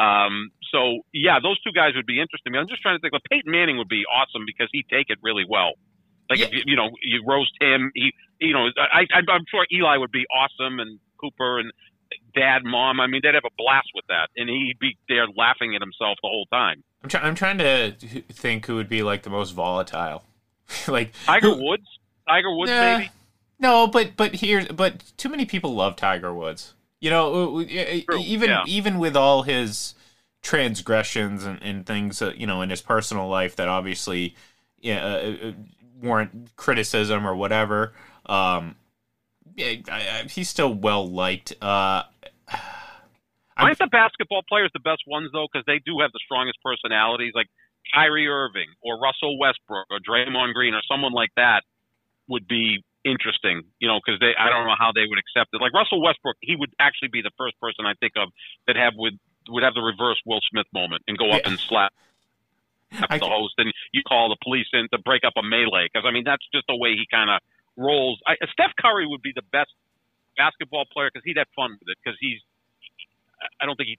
Um, 0.00 0.50
so 0.72 1.04
yeah, 1.12 1.38
those 1.42 1.60
two 1.60 1.72
guys 1.76 1.92
would 1.94 2.08
be 2.08 2.20
interesting. 2.20 2.56
I'm 2.56 2.68
just 2.68 2.80
trying 2.80 2.96
to 2.96 3.00
think. 3.00 3.12
Like 3.12 3.28
Peyton 3.30 3.52
Manning 3.52 3.76
would 3.76 3.92
be 3.92 4.04
awesome 4.08 4.48
because 4.48 4.68
he'd 4.72 4.88
take 4.88 5.10
it 5.12 5.18
really 5.22 5.44
well. 5.46 5.76
Like 6.30 6.40
if 6.40 6.52
you, 6.52 6.62
you 6.64 6.76
know, 6.76 6.90
you 7.02 7.22
roast 7.26 7.52
him. 7.60 7.90
He, 7.94 8.12
you 8.38 8.54
know, 8.54 8.68
I, 8.78 9.00
I, 9.00 9.32
I'm 9.32 9.44
sure 9.50 9.66
Eli 9.72 9.96
would 9.96 10.12
be 10.12 10.24
awesome, 10.32 10.78
and 10.78 11.00
Cooper 11.20 11.58
and 11.58 11.72
Dad, 12.34 12.60
Mom. 12.64 13.00
I 13.00 13.08
mean, 13.08 13.20
they'd 13.22 13.34
have 13.34 13.44
a 13.44 13.54
blast 13.58 13.88
with 13.94 14.06
that, 14.08 14.28
and 14.36 14.48
he'd 14.48 14.78
be 14.80 14.96
there 15.08 15.26
laughing 15.36 15.74
at 15.74 15.82
himself 15.82 16.18
the 16.22 16.28
whole 16.28 16.46
time. 16.46 16.84
I'm 17.02 17.10
trying. 17.10 17.24
I'm 17.24 17.34
trying 17.34 17.58
to 17.58 17.92
think 18.32 18.66
who 18.66 18.76
would 18.76 18.88
be 18.88 19.02
like 19.02 19.24
the 19.24 19.30
most 19.30 19.50
volatile, 19.50 20.22
like 20.88 21.12
Tiger 21.26 21.54
who- 21.54 21.64
Woods. 21.64 21.86
Tiger 22.28 22.54
Woods, 22.54 22.70
maybe. 22.70 23.10
No, 23.58 23.88
but 23.88 24.16
but 24.16 24.36
here, 24.36 24.64
but 24.72 25.12
too 25.16 25.28
many 25.28 25.44
people 25.44 25.74
love 25.74 25.96
Tiger 25.96 26.32
Woods. 26.32 26.74
You 27.00 27.10
know, 27.10 27.58
uh, 27.58 28.18
even 28.18 28.50
yeah. 28.50 28.62
even 28.66 28.98
with 28.98 29.16
all 29.16 29.42
his 29.42 29.94
transgressions 30.42 31.44
and, 31.44 31.60
and 31.62 31.84
things, 31.84 32.22
uh, 32.22 32.32
you 32.36 32.46
know, 32.46 32.62
in 32.62 32.70
his 32.70 32.80
personal 32.80 33.28
life 33.28 33.56
that 33.56 33.68
obviously 33.68 34.36
yeah, 34.80 35.04
uh, 35.04 35.48
uh, 35.48 35.52
warrant 36.00 36.56
criticism 36.56 37.26
or 37.26 37.34
whatever. 37.34 37.92
Um, 38.26 38.76
yeah, 39.56 39.74
I, 39.88 39.98
I, 39.98 40.24
he's 40.28 40.48
still 40.48 40.72
well 40.72 41.08
liked. 41.08 41.52
Uh, 41.60 42.04
Aren't 43.56 43.78
the 43.78 43.88
basketball 43.88 44.42
players 44.48 44.70
the 44.72 44.80
best 44.80 45.02
ones 45.06 45.30
though? 45.32 45.46
Because 45.52 45.64
they 45.66 45.80
do 45.84 46.00
have 46.00 46.12
the 46.12 46.20
strongest 46.24 46.58
personalities, 46.64 47.32
like 47.34 47.48
Kyrie 47.92 48.28
Irving 48.28 48.68
or 48.80 48.98
Russell 48.98 49.38
Westbrook 49.38 49.86
or 49.90 49.98
Draymond 50.00 50.54
Green 50.54 50.74
or 50.74 50.80
someone 50.88 51.12
like 51.12 51.30
that 51.36 51.62
would 52.28 52.48
be 52.48 52.82
interesting. 53.04 53.62
You 53.78 53.88
know, 53.88 54.00
because 54.04 54.18
they 54.20 54.32
I 54.38 54.48
don't 54.48 54.64
know 54.64 54.78
how 54.78 54.92
they 54.94 55.04
would 55.04 55.18
accept 55.18 55.52
it. 55.52 55.60
Like 55.60 55.74
Russell 55.74 56.00
Westbrook, 56.00 56.36
he 56.40 56.56
would 56.56 56.72
actually 56.80 57.08
be 57.12 57.20
the 57.20 57.34
first 57.36 57.58
person 57.60 57.84
I 57.84 57.94
think 58.00 58.14
of 58.16 58.30
that 58.66 58.76
have 58.76 58.94
would 58.96 59.18
would 59.48 59.62
have 59.62 59.74
the 59.74 59.84
reverse 59.84 60.20
Will 60.24 60.40
Smith 60.50 60.66
moment 60.72 61.02
and 61.08 61.18
go 61.18 61.30
up 61.30 61.42
and 61.44 61.58
slap 61.58 61.92
the 63.20 63.26
host, 63.26 63.54
and 63.58 63.72
you 63.92 64.02
call 64.02 64.28
the 64.28 64.40
police 64.42 64.66
in 64.72 64.88
to 64.92 64.98
break 64.98 65.22
up 65.24 65.34
a 65.36 65.42
melee. 65.42 65.86
Because 65.86 66.06
I 66.06 66.10
mean, 66.10 66.24
that's 66.24 66.44
just 66.52 66.66
the 66.68 66.76
way 66.76 66.98
he 66.98 67.06
kind 67.10 67.30
of 67.30 67.38
rolls. 67.76 68.18
I, 68.26 68.34
Steph 68.52 68.74
Curry 68.78 69.06
would 69.06 69.22
be 69.22 69.32
the 69.34 69.46
best 69.52 69.70
basketball 70.36 70.86
player 70.92 71.10
because 71.12 71.22
he'd 71.24 71.38
have 71.38 71.50
fun 71.54 71.76
with 71.78 71.88
it 71.90 71.98
because 72.02 72.18
he's 72.20 72.40
I 73.60 73.66
don't 73.66 73.76
think 73.76 73.96
he. 73.96 73.98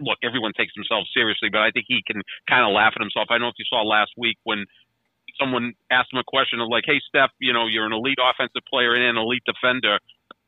Look, 0.00 0.18
everyone 0.24 0.56
takes 0.56 0.72
themselves 0.74 1.10
seriously, 1.12 1.52
but 1.52 1.60
I 1.60 1.70
think 1.70 1.84
he 1.86 2.00
can 2.00 2.22
kind 2.48 2.64
of 2.64 2.72
laugh 2.72 2.96
at 2.96 3.04
himself. 3.04 3.28
I 3.28 3.36
don't 3.36 3.46
know 3.46 3.52
if 3.52 3.60
you 3.60 3.68
saw 3.68 3.84
last 3.84 4.10
week 4.16 4.40
when 4.42 4.64
someone 5.38 5.76
asked 5.92 6.10
him 6.10 6.18
a 6.18 6.26
question 6.26 6.58
of 6.58 6.68
like, 6.72 6.84
"Hey, 6.86 7.00
Steph, 7.06 7.30
you 7.38 7.52
know, 7.52 7.68
you're 7.68 7.84
an 7.86 7.92
elite 7.92 8.18
offensive 8.18 8.64
player 8.68 8.94
and 8.94 9.04
an 9.04 9.18
elite 9.20 9.44
defender," 9.44 10.00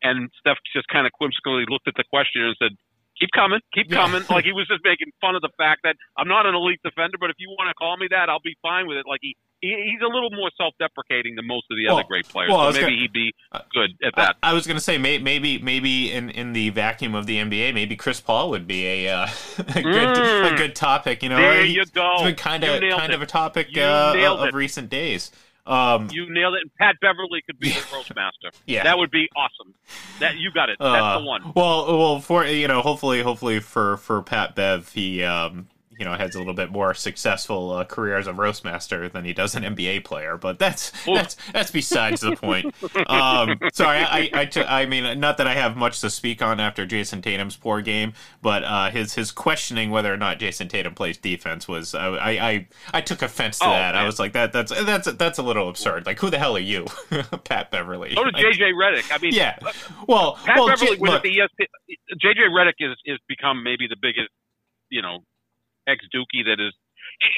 and 0.02 0.30
Steph 0.40 0.58
just 0.72 0.88
kind 0.88 1.06
of 1.06 1.12
whimsically 1.20 1.68
looked 1.68 1.86
at 1.86 1.94
the 1.96 2.04
question 2.08 2.42
and 2.42 2.56
said, 2.58 2.72
"Keep 3.20 3.30
coming, 3.34 3.60
keep 3.74 3.90
coming." 3.90 4.22
like 4.30 4.44
he 4.44 4.52
was 4.52 4.66
just 4.66 4.80
making 4.84 5.12
fun 5.20 5.34
of 5.36 5.42
the 5.42 5.50
fact 5.58 5.82
that 5.84 5.96
I'm 6.16 6.28
not 6.28 6.46
an 6.46 6.54
elite 6.54 6.80
defender, 6.82 7.16
but 7.20 7.30
if 7.30 7.36
you 7.38 7.48
want 7.50 7.68
to 7.68 7.74
call 7.74 7.96
me 7.96 8.06
that, 8.10 8.28
I'll 8.28 8.40
be 8.42 8.56
fine 8.62 8.86
with 8.86 8.96
it. 8.96 9.04
Like 9.06 9.20
he, 9.22 9.36
he 9.60 9.68
he's 9.92 10.00
a 10.02 10.06
little 10.08 10.30
more 10.30 10.50
self-deprecating 10.56 11.34
than 11.36 11.46
most 11.46 11.66
of 11.70 11.76
the 11.76 11.86
Well- 11.86 11.98
other 11.98 12.06
great 12.08 12.26
players. 12.26 12.50
well, 12.50 12.72
so 12.72 12.80
maybe 12.80 12.80
gonna- 12.92 12.96
he'd 12.96 13.12
be 13.12 13.32
good 13.72 13.90
at 14.02 14.14
that. 14.16 14.36
I, 14.42 14.50
I 14.50 14.52
was 14.54 14.66
gonna 14.66 14.80
say 14.80 14.96
may, 14.98 15.18
maybe 15.18 15.58
maybe 15.58 16.10
in, 16.12 16.30
in 16.30 16.52
the 16.54 16.70
vacuum 16.70 17.14
of 17.14 17.26
the 17.26 17.36
NBA, 17.36 17.74
maybe 17.74 17.94
Chris 17.96 18.20
Paul 18.20 18.50
would 18.50 18.66
be 18.66 18.86
a, 18.86 19.08
uh, 19.14 19.26
a 19.58 19.82
good 19.82 19.84
Mm. 20.16 20.52
a 20.52 20.56
good 20.56 20.74
topic. 20.74 21.22
You 21.22 21.28
know, 21.28 21.36
There 21.36 21.64
He- 21.64 21.74
you 21.74 21.84
go. 21.92 22.12
It's 22.14 22.22
been 22.24 22.34
kind 22.36 22.64
of 22.64 22.80
kind 22.80 23.12
it. 23.12 23.14
of 23.14 23.22
a 23.22 23.26
topic 23.26 23.68
uh, 23.76 24.14
of, 24.16 24.40
it. 24.40 24.48
of 24.48 24.54
recent 24.54 24.88
days. 24.88 25.30
Um, 25.70 26.08
You 26.10 26.32
nailed 26.32 26.54
it. 26.54 26.62
And 26.62 26.74
Pat 26.76 26.96
Beverley 27.00 27.42
could 27.46 27.58
be 27.58 27.70
the 27.70 27.84
roast 27.92 28.14
master. 28.16 28.50
Yeah. 28.66 28.82
that 28.84 28.98
would 28.98 29.10
be 29.10 29.28
awesome. 29.36 29.74
That 30.18 30.36
you 30.36 30.50
got 30.52 30.68
it. 30.70 30.78
That's 30.80 31.02
uh, 31.02 31.18
the 31.20 31.24
one. 31.24 31.52
Well, 31.54 31.98
well, 31.98 32.20
for 32.20 32.44
you 32.44 32.68
know, 32.68 32.82
hopefully, 32.82 33.22
hopefully 33.22 33.60
for 33.60 33.96
for 33.98 34.22
Pat 34.22 34.54
Bev, 34.54 34.92
he 34.92 35.22
um, 35.22 35.68
you 36.00 36.04
know 36.04 36.14
has 36.14 36.34
a 36.34 36.38
little 36.38 36.54
bit 36.54 36.70
more 36.72 36.94
successful 36.94 37.70
uh, 37.70 37.84
career 37.84 38.16
as 38.16 38.26
a 38.26 38.32
roast 38.32 38.64
master 38.64 39.08
than 39.08 39.24
he 39.24 39.32
does 39.32 39.54
an 39.54 39.62
NBA 39.62 40.02
player. 40.04 40.36
But 40.36 40.58
that's 40.58 40.90
that's 41.06 41.36
that's 41.52 41.70
besides 41.70 42.22
the 42.22 42.34
point. 42.34 42.74
Um, 43.06 43.58
sorry, 43.72 43.98
I 43.98 44.30
I, 44.32 44.44
t- 44.46 44.62
I 44.62 44.86
mean, 44.86 45.20
not 45.20 45.36
that 45.38 45.46
I 45.46 45.54
have 45.54 45.76
much 45.76 46.00
to 46.00 46.10
speak 46.10 46.42
on 46.42 46.58
after 46.58 46.86
Jayson 46.86 47.22
Tatum's 47.22 47.56
poor 47.56 47.80
game, 47.82 48.14
but 48.42 48.64
uh, 48.64 48.90
his 48.90 49.14
his 49.14 49.30
questioning 49.30 49.90
whether 49.90 50.12
or 50.12 50.16
not 50.16 50.38
Jayson 50.40 50.68
Tatum 50.68 50.94
plays 50.94 51.18
defense 51.18 51.68
was 51.68 51.94
I 51.94 52.08
I 52.08 52.30
I, 52.50 52.68
I 52.94 53.00
took 53.02 53.22
offense 53.22 53.58
to 53.60 53.66
Oh, 53.66 53.70
that. 53.70 53.94
I 53.94 54.04
was 54.06 54.18
like 54.18 54.32
that 54.32 54.52
that's 54.52 54.72
that's 54.84 55.12
that's 55.12 55.38
a 55.38 55.42
little 55.42 55.68
absurd. 55.68 56.06
Like, 56.06 56.18
who 56.18 56.30
the 56.30 56.38
hell 56.38 56.56
are 56.56 56.60
you, 56.60 56.86
Pat 57.44 57.70
Beverley? 57.70 58.14
So 58.14 58.24
did 58.24 58.34
Like, 58.34 58.46
JJ 58.46 58.72
Redick. 58.72 59.14
I 59.14 59.18
mean, 59.20 59.34
Yeah. 59.34 59.58
Well, 60.08 60.34
Pat 60.44 60.56
well, 60.56 60.68
Beverley 60.68 60.96
J- 60.96 61.00
was 61.00 61.10
look, 61.10 61.16
at 61.18 61.22
the 61.22 61.36
ESPN. 61.36 61.66
JJ 62.24 62.48
Redick 62.50 62.74
is 62.80 62.96
is 63.04 63.18
become 63.28 63.62
maybe 63.62 63.86
the 63.88 63.96
biggest, 64.00 64.30
you 64.88 65.02
know, 65.02 65.18
ex 65.90 66.04
Dookie 66.14 66.44
that 66.46 66.62
is. 66.62 66.72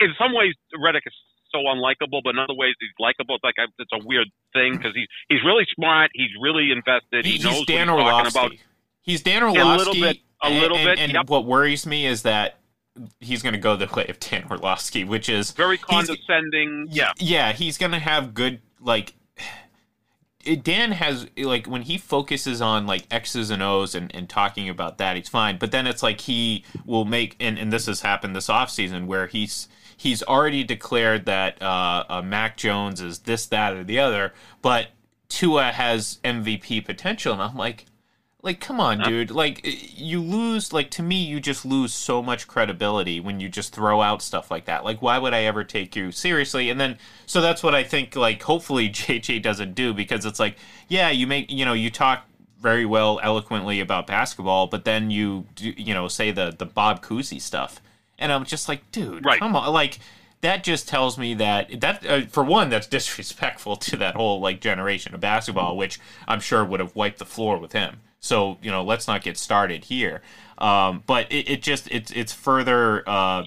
In 0.01 0.15
some 0.19 0.33
ways, 0.35 0.55
Redick 0.77 1.07
is 1.07 1.15
so 1.51 1.59
unlikable, 1.59 2.21
but 2.23 2.31
in 2.31 2.39
other 2.39 2.55
ways, 2.55 2.75
he's 2.81 2.91
likable. 3.01 3.35
It's 3.37 3.45
like 3.45 3.57
a, 3.59 3.67
it's 3.79 3.91
a 3.93 4.07
weird 4.07 4.29
thing 4.53 4.77
because 4.77 4.93
he's 4.95 5.09
he's 5.29 5.41
really 5.45 5.67
smart. 5.75 6.11
He's 6.15 6.31
really 6.41 6.71
invested. 6.71 7.25
He, 7.25 7.39
He- 7.39 7.43
knows 7.45 7.57
he's 7.59 7.67
Dan 7.67 7.91
what 7.91 7.99
he's 8.01 8.11
talking 8.11 8.15
Orlovsky. 8.15 8.39
about. 8.39 8.53
He's 9.03 9.23
Dan 9.23 9.43
A 9.43 9.51
little 9.53 9.95
bit- 9.95 10.19
a 10.43 10.47
and- 10.47 10.59
little 10.61 10.77
and, 10.77 10.87
bit, 10.87 10.99
And 10.99 11.13
yep. 11.13 11.29
what 11.31 11.45
worries 11.45 11.87
me 11.87 12.07
is 12.07 12.23
that 12.23 12.59
he's 13.21 13.43
going 13.43 13.55
to 13.55 13.59
go 13.61 13.75
the 13.77 13.89
way 13.97 14.07
of 14.09 14.19
Dan 14.21 14.47
Orlovsky, 14.51 15.03
which 15.05 15.29
is 15.29 15.51
Very 15.53 15.79
condescending. 15.79 16.87
Yeah. 16.91 17.13
yeah, 17.19 17.53
he's 17.53 17.79
going 17.79 17.93
to 17.93 17.99
have 17.99 18.35
good 18.35 18.61
like. 18.81 19.15
It- 20.45 20.65
Dan 20.65 20.93
has 20.93 21.27
like 21.37 21.67
when 21.67 21.83
he 21.83 21.99
focuses 21.99 22.61
on 22.61 22.87
like 22.87 23.07
X's 23.11 23.51
and 23.51 23.63
O's 23.63 23.95
and, 23.95 24.15
and 24.15 24.29
talking 24.29 24.69
about 24.69 24.99
that, 24.99 25.17
he's 25.17 25.29
fine. 25.29 25.59
But 25.59 25.71
then 25.73 25.87
it's 25.87 26.03
like 26.03 26.23
he 26.23 26.65
will 26.85 27.05
make 27.05 27.37
and, 27.41 27.59
and 27.59 27.73
this 27.73 27.87
has 27.87 28.01
happened 28.01 28.35
this 28.37 28.49
offseason 28.49 29.07
where 29.07 29.27
he's 29.27 29.69
he's 29.97 30.23
already 30.23 30.65
declared 30.65 31.27
that 31.27 31.61
uh, 31.63 32.05
uh, 32.09 32.23
Mac 32.23 32.57
Jones 32.57 33.01
is 33.01 33.21
this, 33.21 33.47
that, 33.47 33.73
or 33.75 33.85
the 33.85 34.01
other, 34.01 34.33
but 34.61 34.89
Tua 35.29 35.71
has 35.73 36.19
MVP 36.25 36.85
potential, 36.85 37.33
and 37.33 37.41
I'm 37.41 37.57
like, 37.57 37.87
Like, 38.43 38.59
come 38.59 38.81
on, 38.81 38.99
dude. 38.99 39.31
Like, 39.31 39.61
you 39.63 40.21
lose, 40.21 40.73
like, 40.73 40.91
to 40.93 41.03
me, 41.03 41.23
you 41.23 41.39
just 41.39 41.65
lose 41.65 41.95
so 41.95 42.21
much 42.21 42.49
credibility 42.49 43.21
when 43.21 43.39
you 43.39 43.49
just 43.49 43.73
throw 43.73 44.03
out 44.03 44.21
stuff 44.21 44.51
like 44.51 44.65
that. 44.65 44.85
Like, 44.85 45.01
why 45.01 45.17
would 45.19 45.33
I 45.33 45.45
ever 45.45 45.63
take 45.63 45.95
you 45.95 46.11
seriously? 46.11 46.69
And 46.69 46.81
then, 46.81 46.99
so 47.25 47.41
that's 47.41 47.63
what 47.63 47.77
I 47.77 47.85
think, 47.85 48.17
like, 48.17 48.43
hopefully 48.43 48.89
JJ 48.91 49.43
doesn't 49.43 49.77
do 49.77 49.95
because 49.95 50.27
it's 50.27 50.41
like, 50.41 50.57
yeah, 50.89 51.09
you 51.11 51.29
make, 51.29 51.53
you 51.53 51.65
know, 51.65 51.73
you 51.73 51.89
talk 51.89 52.27
very 52.61 52.85
well 52.85 53.21
eloquently 53.23 53.79
about 53.79 54.09
basketball, 54.09 54.67
but 54.67 54.85
then 54.85 55.13
you, 55.13 55.47
do, 55.55 55.73
you 55.77 55.95
know, 55.95 56.09
say 56.09 56.33
the, 56.33 56.53
the 56.57 56.67
Bob 56.67 57.01
Cousy 57.01 57.41
stuff. 57.41 57.81
And 58.19 58.33
I'm 58.33 58.45
just 58.45 58.69
like, 58.69 58.91
dude, 58.91 59.25
right. 59.25 59.39
come 59.39 59.55
on. 59.55 59.73
Like, 59.73 60.01
that 60.41 60.65
just 60.65 60.89
tells 60.89 61.17
me 61.17 61.35
that 61.35 61.81
that 61.81 62.05
uh, 62.05 62.23
for 62.23 62.43
one 62.43 62.69
that's 62.69 62.87
disrespectful 62.89 63.77
to 63.77 63.97
that 63.99 64.17
whole 64.17 64.41
like 64.41 64.61
generation 64.61 65.15
of 65.15 65.21
basketball 65.21 65.77
which 65.77 66.01
i'm 66.27 66.41
sure 66.41 66.65
would 66.65 66.81
have 66.81 66.97
wiped 66.97 67.21
the 67.21 67.25
floor 67.25 67.59
with 67.59 67.71
him 67.71 68.01
so 68.23 68.57
you 68.63 68.71
know 68.71 68.83
let's 68.83 69.07
not 69.07 69.23
get 69.23 69.37
started 69.37 69.85
here 69.85 70.23
um, 70.59 71.03
but 71.07 71.31
it, 71.31 71.51
it, 71.51 71.63
just 71.63 71.91
it's 71.91 72.11
it's 72.13 72.33
further 72.33 73.03
uh, 73.07 73.45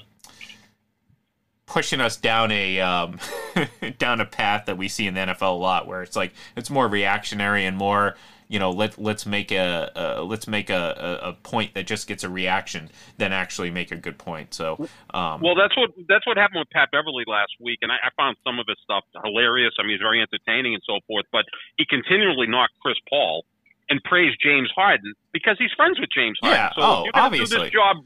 pushing 1.66 2.02
us 2.02 2.18
down 2.18 2.52
a 2.52 2.80
um, 2.80 3.18
down 3.98 4.22
a 4.22 4.26
path 4.26 4.66
that 4.68 4.78
we 4.78 4.88
see 4.88 5.08
in 5.08 5.16
the 5.16 5.22
nfl 5.22 5.42
a 5.42 5.48
lot 5.48 5.88
where 5.88 6.04
it's 6.04 6.16
like 6.16 6.34
it's 6.56 6.70
more 6.70 6.88
reactionary 6.88 7.66
and 7.66 7.76
more 7.76 8.16
you 8.48 8.60
know 8.60 8.72
let 8.72 8.98
let's 8.98 9.26
make 9.26 9.52
a, 9.52 9.92
a 9.96 10.24
let's 10.24 10.48
make 10.48 10.70
a, 10.70 11.20
a, 11.22 11.34
point 11.44 11.74
that 11.74 11.88
just 11.88 12.08
gets 12.08 12.24
a 12.24 12.30
reaction 12.30 12.90
than 13.18 13.34
actually 13.34 13.72
make 13.72 13.92
a 13.92 13.96
good 13.96 14.18
point. 14.18 14.54
So 14.54 14.78
um, 15.14 15.42
well, 15.42 15.56
that's 15.56 15.76
what 15.76 15.92
that's 16.08 16.26
what 16.28 16.38
happened 16.38 16.60
with 16.60 16.70
Pat 16.70 16.90
Beverley 16.92 17.24
last 17.28 17.54
week, 17.60 17.80
and 17.82 17.92
I, 17.92 17.96
I 17.96 18.10
found 18.18 18.38
some 18.44 18.60
of 18.60 18.66
his 18.68 18.78
stuff 18.84 19.04
hilarious. 19.24 19.74
I 19.80 19.84
mean, 19.84 19.92
he's 19.92 20.02
very 20.02 20.22
entertaining 20.22 20.74
and 20.76 20.84
so 20.86 21.00
forth, 21.08 21.26
but 21.32 21.46
he 21.78 21.86
continually 21.86 22.48
knocked 22.48 22.74
Chris 22.82 22.98
Paul 23.10 23.46
and 23.90 24.02
praise 24.04 24.34
James 24.42 24.70
Harden 24.76 25.14
because 25.32 25.58
he's 25.60 25.72
friends 25.76 26.00
with 26.00 26.10
James 26.10 26.38
Harden. 26.42 26.60
Yeah, 26.60 26.70
so 26.76 26.82
oh, 26.82 27.00
if 27.00 27.06
you're 27.06 27.12
gonna 27.14 27.26
obviously. 27.26 27.58
do 27.58 27.64
this 27.64 27.74
job, 27.74 27.98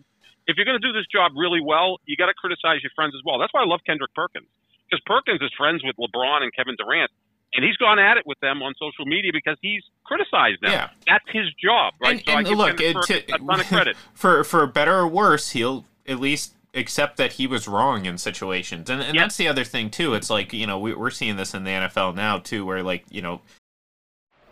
if 0.47 0.57
you're 0.57 0.65
going 0.65 0.79
to 0.81 0.85
do 0.87 0.91
this 0.91 1.05
job 1.11 1.31
really 1.35 1.61
well, 1.61 1.97
you 2.05 2.17
got 2.17 2.27
to 2.27 2.33
criticize 2.33 2.81
your 2.81 2.91
friends 2.95 3.13
as 3.13 3.21
well. 3.23 3.37
That's 3.37 3.53
why 3.53 3.61
I 3.61 3.65
love 3.65 3.81
Kendrick 3.85 4.13
Perkins 4.13 4.47
because 4.89 5.01
Perkins 5.05 5.41
is 5.41 5.51
friends 5.55 5.83
with 5.83 5.95
LeBron 5.97 6.41
and 6.41 6.51
Kevin 6.53 6.75
Durant 6.77 7.11
and 7.53 7.65
he's 7.65 7.77
gone 7.77 7.99
at 7.99 8.17
it 8.17 8.25
with 8.25 8.39
them 8.39 8.61
on 8.61 8.73
social 8.79 9.05
media 9.05 9.31
because 9.33 9.57
he's 9.61 9.81
criticized 10.03 10.61
them. 10.61 10.71
Yeah. 10.71 10.89
That's 11.07 11.25
his 11.31 11.47
job, 11.61 11.93
right? 12.01 12.23
And, 12.27 12.45
so 12.45 12.51
and 12.51 12.57
look, 12.57 12.79
it, 12.79 12.95
Perkins 12.95 13.25
to, 13.25 13.35
a 13.35 13.37
ton 13.39 13.59
of 13.59 13.67
credit. 13.67 13.97
for 14.13 14.43
for 14.43 14.65
better 14.67 14.95
or 14.95 15.07
worse, 15.07 15.51
he'll 15.51 15.85
at 16.07 16.19
least 16.19 16.53
accept 16.73 17.17
that 17.17 17.33
he 17.33 17.47
was 17.47 17.67
wrong 17.67 18.05
in 18.05 18.17
situations, 18.17 18.89
and, 18.89 19.01
and 19.01 19.15
Yeah. 19.15 19.23
that's 19.23 19.37
the 19.37 19.47
other 19.47 19.63
thing 19.63 19.89
too. 19.89 20.13
It's 20.13 20.29
like 20.29 20.53
you 20.53 20.67
know 20.67 20.77
we, 20.79 20.93
we're 20.93 21.09
seeing 21.09 21.37
this 21.37 21.53
in 21.53 21.63
the 21.63 21.71
NFL 21.71 22.15
now 22.15 22.37
too, 22.37 22.65
where 22.65 22.83
like 22.83 23.05
you 23.09 23.21
know 23.21 23.41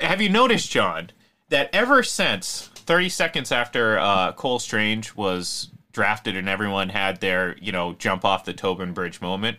Have 0.00 0.20
you 0.20 0.28
noticed, 0.28 0.70
John, 0.70 1.10
that 1.48 1.70
ever 1.72 2.02
since 2.02 2.70
30 2.74 3.08
seconds 3.08 3.52
after 3.52 3.98
uh, 3.98 4.32
Cole 4.32 4.58
Strange 4.58 5.14
was 5.14 5.70
drafted 5.92 6.36
and 6.36 6.48
everyone 6.48 6.90
had 6.90 7.20
their, 7.20 7.56
you 7.58 7.72
know, 7.72 7.94
jump 7.94 8.24
off 8.24 8.44
the 8.44 8.52
Tobin 8.52 8.92
Bridge 8.92 9.20
moment, 9.20 9.58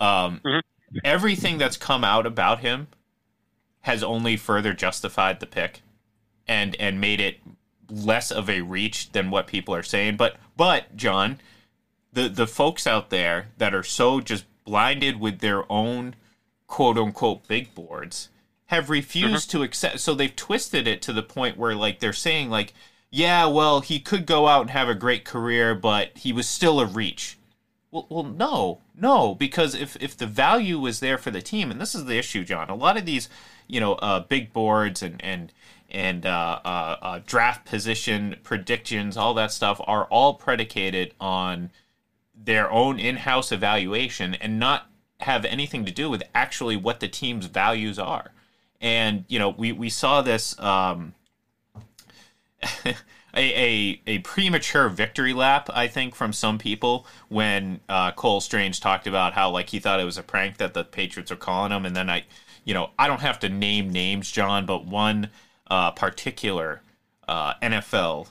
um, 0.00 0.40
everything 1.04 1.58
that's 1.58 1.76
come 1.76 2.04
out 2.04 2.26
about 2.26 2.60
him 2.60 2.88
has 3.82 4.02
only 4.02 4.36
further 4.36 4.72
justified 4.72 5.40
the 5.40 5.46
pick 5.46 5.82
and 6.46 6.76
and 6.76 7.00
made 7.00 7.20
it 7.20 7.40
less 7.88 8.30
of 8.30 8.48
a 8.48 8.62
reach 8.62 9.12
than 9.12 9.30
what 9.30 9.46
people 9.46 9.74
are 9.74 9.82
saying. 9.82 10.16
But 10.16 10.36
but 10.56 10.96
John, 10.96 11.40
the 12.12 12.28
the 12.28 12.46
folks 12.46 12.86
out 12.86 13.10
there 13.10 13.48
that 13.58 13.74
are 13.74 13.82
so 13.82 14.20
just 14.20 14.44
blinded 14.64 15.18
with 15.20 15.40
their 15.40 15.70
own 15.70 16.14
quote 16.66 16.96
unquote 16.96 17.46
big 17.48 17.74
boards 17.74 18.28
have 18.72 18.88
refused 18.88 19.50
to 19.50 19.62
accept 19.62 20.00
so 20.00 20.14
they've 20.14 20.34
twisted 20.34 20.88
it 20.88 21.02
to 21.02 21.12
the 21.12 21.22
point 21.22 21.58
where 21.58 21.74
like 21.74 22.00
they're 22.00 22.10
saying 22.14 22.48
like 22.48 22.72
yeah 23.10 23.44
well 23.44 23.80
he 23.80 24.00
could 24.00 24.24
go 24.24 24.48
out 24.48 24.62
and 24.62 24.70
have 24.70 24.88
a 24.88 24.94
great 24.94 25.26
career 25.26 25.74
but 25.74 26.16
he 26.16 26.32
was 26.32 26.48
still 26.48 26.80
a 26.80 26.86
reach. 26.86 27.38
Well, 27.90 28.06
well 28.08 28.24
no 28.24 28.80
no 28.96 29.34
because 29.34 29.74
if 29.74 29.94
if 30.02 30.16
the 30.16 30.26
value 30.26 30.78
was 30.78 31.00
there 31.00 31.18
for 31.18 31.30
the 31.30 31.42
team 31.42 31.70
and 31.70 31.78
this 31.78 31.94
is 31.94 32.06
the 32.06 32.16
issue 32.16 32.44
john 32.44 32.70
a 32.70 32.74
lot 32.74 32.96
of 32.96 33.04
these 33.04 33.28
you 33.68 33.78
know 33.78 33.92
uh, 33.96 34.20
big 34.20 34.54
boards 34.54 35.02
and 35.02 35.22
and 35.22 35.52
and 35.90 36.24
uh, 36.24 36.60
uh, 36.64 36.96
uh, 37.02 37.20
draft 37.26 37.66
position 37.66 38.36
predictions 38.42 39.18
all 39.18 39.34
that 39.34 39.52
stuff 39.52 39.82
are 39.86 40.06
all 40.06 40.32
predicated 40.32 41.12
on 41.20 41.68
their 42.34 42.70
own 42.70 42.98
in-house 42.98 43.52
evaluation 43.52 44.32
and 44.36 44.58
not 44.58 44.86
have 45.20 45.44
anything 45.44 45.84
to 45.84 45.92
do 45.92 46.08
with 46.08 46.22
actually 46.34 46.74
what 46.74 47.00
the 47.00 47.08
team's 47.08 47.44
values 47.44 47.98
are 47.98 48.30
and 48.82 49.24
you 49.28 49.38
know 49.38 49.50
we 49.50 49.72
we 49.72 49.88
saw 49.88 50.20
this 50.20 50.58
um, 50.58 51.14
a, 52.84 52.94
a 53.34 54.00
a 54.06 54.18
premature 54.18 54.88
victory 54.88 55.32
lap 55.32 55.70
I 55.72 55.86
think 55.86 56.14
from 56.14 56.32
some 56.32 56.58
people 56.58 57.06
when 57.28 57.80
uh, 57.88 58.12
Cole 58.12 58.40
Strange 58.40 58.80
talked 58.80 59.06
about 59.06 59.32
how 59.32 59.50
like 59.50 59.70
he 59.70 59.78
thought 59.78 60.00
it 60.00 60.04
was 60.04 60.18
a 60.18 60.22
prank 60.22 60.58
that 60.58 60.74
the 60.74 60.84
Patriots 60.84 61.30
were 61.30 61.36
calling 61.36 61.72
him. 61.72 61.86
And 61.86 61.96
then 61.96 62.10
I 62.10 62.24
you 62.64 62.74
know 62.74 62.90
I 62.98 63.06
don't 63.06 63.20
have 63.20 63.38
to 63.40 63.48
name 63.48 63.90
names 63.90 64.30
John 64.30 64.66
but 64.66 64.84
one 64.84 65.30
uh, 65.70 65.92
particular 65.92 66.82
uh, 67.26 67.54
NFL 67.62 68.26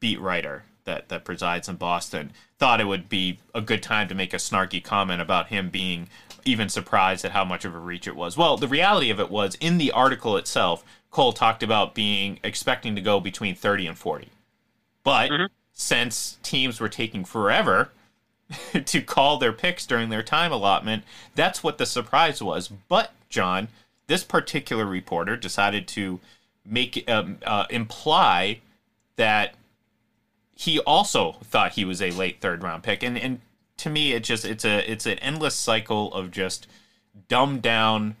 beat 0.00 0.20
writer 0.20 0.64
that 0.84 1.08
that 1.08 1.24
presides 1.24 1.68
in 1.68 1.76
Boston 1.76 2.32
thought 2.58 2.80
it 2.80 2.86
would 2.86 3.08
be 3.08 3.40
a 3.54 3.60
good 3.60 3.82
time 3.82 4.08
to 4.08 4.14
make 4.14 4.32
a 4.32 4.38
snarky 4.38 4.82
comment 4.82 5.20
about 5.20 5.48
him 5.48 5.68
being 5.68 6.08
even 6.46 6.68
surprised 6.68 7.24
at 7.24 7.32
how 7.32 7.44
much 7.44 7.64
of 7.64 7.74
a 7.74 7.78
reach 7.78 8.06
it 8.06 8.16
was. 8.16 8.36
Well, 8.36 8.56
the 8.56 8.68
reality 8.68 9.10
of 9.10 9.20
it 9.20 9.30
was 9.30 9.56
in 9.56 9.78
the 9.78 9.92
article 9.92 10.36
itself, 10.36 10.84
Cole 11.10 11.32
talked 11.32 11.62
about 11.62 11.94
being 11.94 12.38
expecting 12.42 12.94
to 12.94 13.00
go 13.00 13.20
between 13.20 13.54
30 13.54 13.88
and 13.88 13.98
40. 13.98 14.28
But 15.02 15.30
since 15.72 16.38
teams 16.42 16.80
were 16.80 16.88
taking 16.88 17.24
forever 17.24 17.90
to 18.84 19.00
call 19.02 19.38
their 19.38 19.52
picks 19.52 19.86
during 19.86 20.08
their 20.08 20.22
time 20.22 20.52
allotment, 20.52 21.04
that's 21.34 21.62
what 21.62 21.78
the 21.78 21.86
surprise 21.86 22.42
was. 22.42 22.68
But 22.68 23.12
John, 23.28 23.68
this 24.06 24.24
particular 24.24 24.86
reporter 24.86 25.36
decided 25.36 25.86
to 25.88 26.20
make 26.64 27.08
um, 27.08 27.38
uh, 27.44 27.66
imply 27.70 28.60
that 29.16 29.54
he 30.54 30.80
also 30.80 31.36
thought 31.44 31.72
he 31.72 31.84
was 31.84 32.00
a 32.00 32.10
late 32.12 32.40
third 32.40 32.62
round 32.62 32.82
pick 32.82 33.02
and 33.02 33.18
and 33.18 33.40
to 33.78 33.90
me 33.90 34.12
it 34.12 34.24
just 34.24 34.44
it's 34.44 34.64
a 34.64 34.90
it's 34.90 35.06
an 35.06 35.18
endless 35.18 35.54
cycle 35.54 36.12
of 36.14 36.30
just 36.30 36.66
dumbed 37.28 37.62
down 37.62 38.16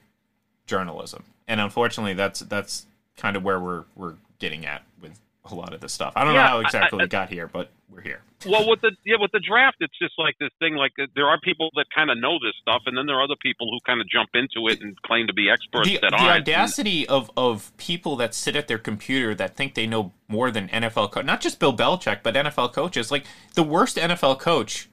journalism 0.66 1.24
and 1.48 1.60
unfortunately 1.60 2.14
that's 2.14 2.40
that's 2.40 2.86
kind 3.16 3.36
of 3.36 3.42
where 3.42 3.60
we're 3.60 3.84
we're 3.94 4.14
getting 4.38 4.66
at 4.66 4.82
with 5.00 5.18
a 5.50 5.54
lot 5.54 5.72
of 5.72 5.80
this 5.80 5.92
stuff 5.92 6.12
i 6.16 6.24
don't 6.24 6.34
Yeah, 6.34 6.42
know 6.42 6.48
how 6.48 6.58
exactly 6.60 6.98
I- 7.00 7.02
we 7.04 7.08
got 7.08 7.28
here 7.28 7.46
but 7.46 7.70
we're 7.90 8.00
here 8.02 8.20
well, 8.44 8.68
with 8.68 8.82
the 8.82 8.92
yeah, 9.06 9.16
with 9.18 9.32
the 9.32 9.40
draft, 9.40 9.78
it's 9.80 9.98
just 9.98 10.12
like 10.18 10.36
this 10.38 10.50
thing. 10.58 10.74
Like 10.74 10.92
uh, 11.02 11.06
there 11.16 11.26
are 11.26 11.40
people 11.40 11.70
that 11.74 11.86
kind 11.92 12.10
of 12.10 12.18
know 12.18 12.34
this 12.34 12.52
stuff, 12.60 12.82
and 12.84 12.96
then 12.96 13.06
there 13.06 13.16
are 13.16 13.22
other 13.24 13.34
people 13.40 13.66
who 13.70 13.78
kind 13.86 13.98
of 13.98 14.06
jump 14.10 14.28
into 14.34 14.68
it 14.68 14.82
and 14.82 15.00
claim 15.02 15.26
to 15.26 15.32
be 15.32 15.48
experts 15.50 15.88
the, 15.88 15.94
that 16.02 16.10
the 16.10 16.16
aren't. 16.18 16.42
audacity 16.42 17.08
of, 17.08 17.30
of 17.34 17.72
people 17.78 18.14
that 18.16 18.34
sit 18.34 18.54
at 18.54 18.68
their 18.68 18.76
computer 18.78 19.34
that 19.34 19.56
think 19.56 19.74
they 19.74 19.86
know 19.86 20.12
more 20.28 20.50
than 20.50 20.68
NFL 20.68 21.12
co- 21.12 21.22
not 21.22 21.40
just 21.40 21.58
Bill 21.58 21.74
Belichick 21.74 22.18
but 22.22 22.34
NFL 22.34 22.74
coaches 22.74 23.10
like 23.10 23.24
the 23.54 23.62
worst 23.62 23.96
NFL 23.96 24.38
coach 24.38 24.86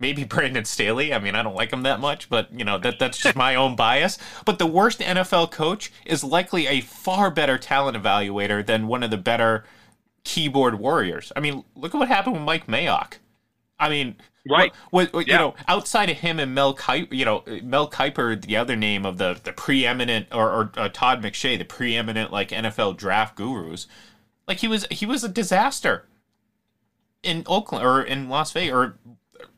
maybe 0.00 0.24
Brandon 0.30 0.64
Staley 0.64 1.14
I 1.14 1.18
mean 1.18 1.34
I 1.34 1.42
don't 1.42 1.54
like 1.54 1.72
him 1.72 1.82
that 1.82 2.00
much 2.00 2.28
but 2.28 2.52
you 2.52 2.64
know 2.64 2.78
that 2.78 2.98
that's 2.98 3.18
just 3.18 3.36
my 3.36 3.54
own 3.54 3.76
bias 3.76 4.18
but 4.44 4.58
the 4.58 4.66
worst 4.66 5.00
NFL 5.00 5.50
coach 5.50 5.92
is 6.04 6.24
likely 6.24 6.66
a 6.66 6.80
far 6.80 7.30
better 7.30 7.58
talent 7.58 7.96
evaluator 7.96 8.64
than 8.64 8.86
one 8.86 9.02
of 9.02 9.10
the 9.10 9.18
better 9.18 9.64
keyboard 10.24 10.78
warriors 10.78 11.32
I 11.36 11.40
mean 11.40 11.64
look 11.74 11.94
at 11.94 11.98
what 11.98 12.08
happened 12.08 12.34
with 12.34 12.42
Mike 12.44 12.66
Mayock 12.66 13.14
I 13.80 13.88
mean, 13.88 14.16
right? 14.48 14.72
What, 14.90 15.12
what, 15.12 15.26
yeah. 15.26 15.34
You 15.34 15.38
know, 15.38 15.54
outside 15.66 16.10
of 16.10 16.18
him 16.18 16.38
and 16.38 16.54
Mel 16.54 16.76
Kiper, 16.76 17.10
you 17.10 17.24
know, 17.24 17.42
Mel 17.62 17.90
Kiper, 17.90 18.40
the 18.40 18.56
other 18.58 18.76
name 18.76 19.06
of 19.06 19.16
the 19.16 19.40
the 19.42 19.52
preeminent, 19.52 20.26
or, 20.32 20.50
or 20.50 20.72
uh, 20.76 20.90
Todd 20.90 21.22
McShay, 21.22 21.58
the 21.58 21.64
preeminent 21.64 22.30
like 22.30 22.50
NFL 22.50 22.98
draft 22.98 23.36
gurus, 23.36 23.86
like 24.46 24.58
he 24.58 24.68
was 24.68 24.86
he 24.90 25.06
was 25.06 25.24
a 25.24 25.28
disaster 25.28 26.06
in 27.22 27.42
Oakland 27.46 27.84
or 27.84 28.02
in 28.02 28.28
Las 28.28 28.52
Vegas 28.52 28.74
or 28.74 28.98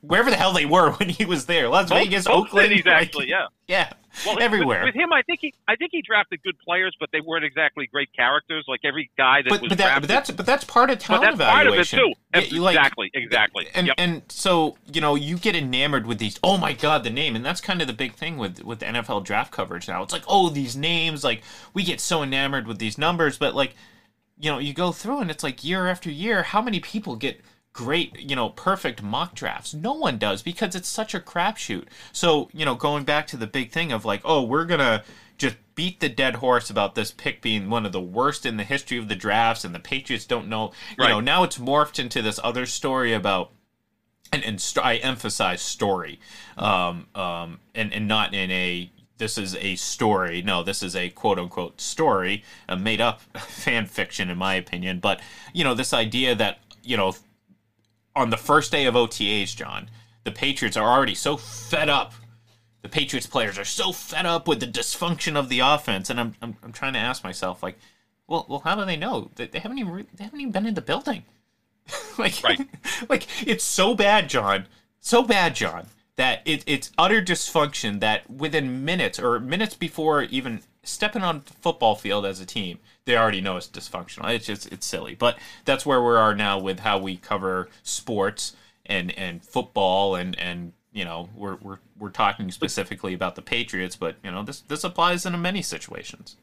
wherever 0.00 0.30
the 0.30 0.36
hell 0.36 0.52
they 0.52 0.66
were 0.66 0.92
when 0.98 1.08
he 1.08 1.24
was 1.24 1.46
there. 1.46 1.68
Las 1.68 1.88
both, 1.88 1.98
Vegas, 1.98 2.26
both 2.26 2.46
Oakland, 2.46 2.68
cities, 2.68 2.86
like, 2.86 2.94
actually, 2.94 3.28
yeah, 3.28 3.46
yeah, 3.66 3.92
well, 4.26 4.38
everywhere. 4.40 4.84
With, 4.84 4.94
with, 4.94 5.02
him, 5.02 5.12
I 5.12 5.22
think 5.22 5.40
he, 5.40 5.54
I 5.66 5.76
think 5.76 5.90
he 5.92 6.02
drafted 6.02 6.42
good 6.42 6.58
players, 6.58 6.94
but 7.00 7.08
they 7.12 7.20
weren't 7.20 7.44
exactly 7.44 7.86
great 7.86 8.12
characters. 8.14 8.64
Like 8.68 8.80
every 8.84 9.10
guy 9.16 9.42
that 9.42 9.48
but, 9.48 9.62
was 9.62 9.68
but, 9.70 9.78
that, 9.78 9.84
drafted, 9.84 10.02
but 10.02 10.08
that's 10.08 10.30
but 10.30 10.46
that's 10.46 10.64
part 10.64 10.90
of 10.90 10.98
talent 10.98 11.22
but 11.22 11.38
that's 11.38 11.50
evaluation. 11.50 11.98
part 11.98 12.16
of 12.34 12.42
it 12.42 12.50
too. 12.50 12.60
like, 12.60 12.76
exactly, 12.76 13.10
exactly. 13.14 13.68
And 13.74 13.86
yep. 13.86 13.96
and 13.98 14.22
so 14.28 14.76
you 14.92 15.00
know 15.00 15.14
you 15.14 15.38
get 15.38 15.56
enamored 15.56 16.06
with 16.06 16.18
these. 16.18 16.38
Oh 16.42 16.58
my 16.58 16.72
god, 16.72 17.04
the 17.04 17.10
name, 17.10 17.34
and 17.36 17.44
that's 17.44 17.60
kind 17.60 17.80
of 17.80 17.86
the 17.86 17.94
big 17.94 18.14
thing 18.14 18.36
with 18.36 18.62
with 18.62 18.80
the 18.80 18.86
NFL 18.86 19.24
draft 19.24 19.52
coverage 19.52 19.88
now. 19.88 20.02
It's 20.02 20.12
like 20.12 20.24
oh 20.28 20.50
these 20.50 20.76
names, 20.76 21.24
like 21.24 21.42
we 21.72 21.82
get 21.82 22.00
so 22.00 22.22
enamored 22.22 22.66
with 22.66 22.78
these 22.78 22.98
numbers, 22.98 23.38
but 23.38 23.54
like 23.54 23.74
you 24.38 24.50
know 24.50 24.58
you 24.58 24.74
go 24.74 24.92
through 24.92 25.20
and 25.20 25.30
it's 25.30 25.42
like 25.42 25.64
year 25.64 25.88
after 25.88 26.10
year, 26.10 26.42
how 26.42 26.60
many 26.60 26.80
people 26.80 27.16
get 27.16 27.40
great, 27.72 28.18
you 28.18 28.37
know, 28.37 28.50
perfect 28.50 29.02
mock 29.02 29.35
drafts. 29.35 29.74
No 29.74 29.92
one 29.94 30.18
does 30.18 30.42
because 30.42 30.74
it's 30.74 30.88
such 30.88 31.14
a 31.14 31.20
crapshoot. 31.20 31.87
So, 32.12 32.48
you 32.52 32.64
know, 32.64 32.74
going 32.74 33.04
back 33.04 33.26
to 33.28 33.37
the 33.37 33.46
big 33.46 33.70
thing 33.70 33.92
of 33.92 34.04
like, 34.04 34.20
oh, 34.24 34.42
we're 34.42 34.64
going 34.64 34.80
to 34.80 35.02
just 35.38 35.56
beat 35.74 36.00
the 36.00 36.08
dead 36.08 36.37
horse 36.37 36.70
about 36.70 36.94
this 36.94 37.11
pick 37.11 37.40
being 37.40 37.70
one 37.70 37.87
of 37.87 37.92
the 37.92 38.00
worst 38.00 38.44
in 38.44 38.56
the 38.56 38.64
history 38.64 38.98
of 38.98 39.08
the 39.08 39.16
drafts 39.16 39.64
and 39.64 39.74
the 39.74 39.80
Patriots 39.80 40.26
don't 40.26 40.48
know. 40.48 40.72
You 40.98 41.04
right. 41.04 41.11
know, 41.11 41.20
now 41.20 41.42
it's 41.42 41.58
morphed 41.58 41.98
into 41.98 42.22
this 42.22 42.38
other 42.44 42.66
story 42.66 43.12
about 43.12 43.52
and, 44.32 44.44
and 44.44 44.61
st- 44.61 44.85
I 44.85 44.96
emphasize 44.96 45.61
story, 45.61 46.18
um, 46.56 47.06
um, 47.14 47.61
and 47.74 47.92
and 47.92 48.08
not 48.08 48.32
in 48.32 48.50
a 48.50 48.90
this 49.18 49.37
is 49.37 49.54
a 49.56 49.76
story. 49.76 50.42
No, 50.42 50.62
this 50.62 50.82
is 50.82 50.96
a 50.96 51.11
quote 51.11 51.38
unquote 51.38 51.80
story, 51.80 52.42
a 52.68 52.76
made 52.76 53.00
up 53.00 53.20
fan 53.38 53.87
fiction, 53.87 54.30
in 54.30 54.38
my 54.38 54.54
opinion. 54.54 55.00
But 55.00 55.20
you 55.52 55.64
know, 55.64 55.74
this 55.74 55.92
idea 55.92 56.35
that 56.35 56.61
you 56.82 56.96
know 56.96 57.14
on 58.14 58.31
the 58.31 58.37
first 58.37 58.72
day 58.72 58.87
of 58.87 58.94
OTAs, 58.94 59.55
John, 59.55 59.88
the 60.25 60.33
Patriots 60.33 60.77
are 60.77 60.90
already 60.90 61.14
so 61.14 61.37
fed 61.37 61.88
up. 61.88 62.14
The 62.83 62.88
Patriots 62.88 63.27
players 63.27 63.59
are 63.59 63.64
so 63.64 63.92
fed 63.92 64.27
up 64.27 64.48
with 64.48 64.61
the 64.61 64.66
dysfunction 64.66 65.37
of 65.37 65.48
the 65.48 65.61
offense, 65.61 66.11
and 66.11 66.18
I'm 66.18 66.35
I'm, 66.42 66.57
I'm 66.62 66.72
trying 66.72 66.94
to 66.94 66.98
ask 66.98 67.22
myself 67.22 67.62
like, 67.62 67.79
well, 68.27 68.46
well, 68.48 68.61
how 68.61 68.75
do 68.75 68.85
they 68.85 68.96
know 68.96 69.31
that 69.37 69.53
they 69.53 69.59
haven't 69.59 69.79
even 69.79 70.07
they 70.14 70.25
haven't 70.25 70.40
even 70.40 70.53
been 70.53 70.66
in 70.66 70.75
the 70.75 70.81
building? 70.81 71.25
like, 72.18 72.42
right. 72.42 72.61
like 73.09 73.27
it's 73.46 73.64
so 73.64 73.94
bad, 73.94 74.29
John, 74.29 74.66
so 75.01 75.22
bad, 75.22 75.55
John, 75.55 75.87
that 76.16 76.42
it, 76.44 76.64
it's 76.66 76.90
utter 76.98 77.22
dysfunction 77.22 78.01
that 78.01 78.29
within 78.31 78.85
minutes 78.85 79.18
or 79.18 79.40
minutes 79.40 79.75
before 79.75 80.22
even 80.25 80.62
stepping 80.84 81.22
on 81.22 81.42
the 81.46 81.52
football 81.54 81.94
field 81.94 82.26
as 82.26 82.40
a 82.40 82.46
team, 82.46 82.78
they 83.04 83.16
already 83.16 83.40
know 83.40 83.56
it's 83.56 83.68
dysfunctional. 83.68 84.32
It's 84.34 84.46
just 84.46 84.70
it's 84.72 84.86
silly. 84.86 85.14
But 85.14 85.38
that's 85.64 85.86
where 85.86 86.02
we 86.02 86.14
are 86.14 86.34
now 86.34 86.58
with 86.58 86.80
how 86.80 86.98
we 86.98 87.16
cover 87.16 87.68
sports 87.82 88.56
and 88.86 89.16
and 89.16 89.44
football 89.44 90.16
and 90.16 90.38
and 90.38 90.72
you 90.92 91.04
know 91.04 91.28
we're 91.34 91.56
we're 91.56 91.78
we're 91.98 92.10
talking 92.10 92.50
specifically 92.50 93.14
about 93.14 93.36
the 93.36 93.42
Patriots, 93.42 93.96
but 93.96 94.16
you 94.24 94.30
know 94.30 94.42
this 94.42 94.60
this 94.60 94.84
applies 94.84 95.24
in 95.26 95.40
many 95.40 95.62
situations. 95.62 96.36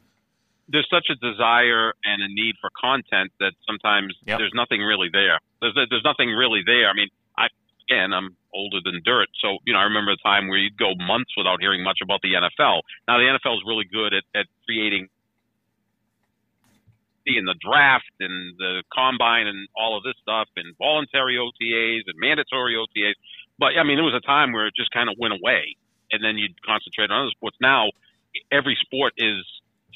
There's 0.68 0.88
such 0.88 1.06
a 1.10 1.16
desire 1.16 1.94
and 2.04 2.22
a 2.22 2.28
need 2.28 2.54
for 2.60 2.70
content 2.80 3.32
that 3.40 3.52
sometimes 3.66 4.14
yep. 4.24 4.38
there's 4.38 4.52
nothing 4.54 4.80
really 4.80 5.08
there. 5.12 5.40
There's 5.60 5.74
there's 5.74 6.04
nothing 6.04 6.30
really 6.30 6.62
there. 6.64 6.88
I 6.88 6.94
mean, 6.94 7.08
I 7.36 7.48
again 7.90 8.12
I'm 8.12 8.36
older 8.54 8.78
than 8.84 9.02
dirt, 9.04 9.28
so 9.42 9.58
you 9.66 9.72
know 9.72 9.80
I 9.80 9.84
remember 9.84 10.12
a 10.12 10.22
time 10.22 10.48
where 10.48 10.58
you'd 10.58 10.78
go 10.78 10.94
months 10.94 11.32
without 11.36 11.60
hearing 11.60 11.82
much 11.82 11.98
about 12.02 12.20
the 12.22 12.34
NFL. 12.34 12.86
Now 13.08 13.18
the 13.18 13.26
NFL 13.26 13.58
is 13.58 13.62
really 13.66 13.86
good 13.90 14.14
at, 14.14 14.24
at 14.34 14.46
creating 14.66 15.08
in 17.26 17.44
the 17.44 17.54
draft 17.60 18.10
and 18.18 18.56
the 18.58 18.82
combine 18.92 19.46
and 19.46 19.68
all 19.76 19.96
of 19.96 20.02
this 20.02 20.16
stuff 20.22 20.48
and 20.56 20.74
voluntary 20.78 21.36
OTAs 21.36 22.02
and 22.06 22.16
mandatory 22.18 22.74
OTAs. 22.74 23.14
But 23.58 23.76
I 23.78 23.84
mean, 23.84 23.96
there 23.96 24.08
was 24.08 24.16
a 24.16 24.24
time 24.26 24.52
where 24.52 24.66
it 24.66 24.74
just 24.74 24.90
kind 24.90 25.08
of 25.08 25.16
went 25.18 25.34
away, 25.34 25.76
and 26.10 26.24
then 26.24 26.38
you'd 26.38 26.56
concentrate 26.62 27.10
on 27.10 27.26
other 27.26 27.34
sports. 27.36 27.56
Now, 27.60 27.90
every 28.50 28.76
sport 28.80 29.12
is 29.18 29.44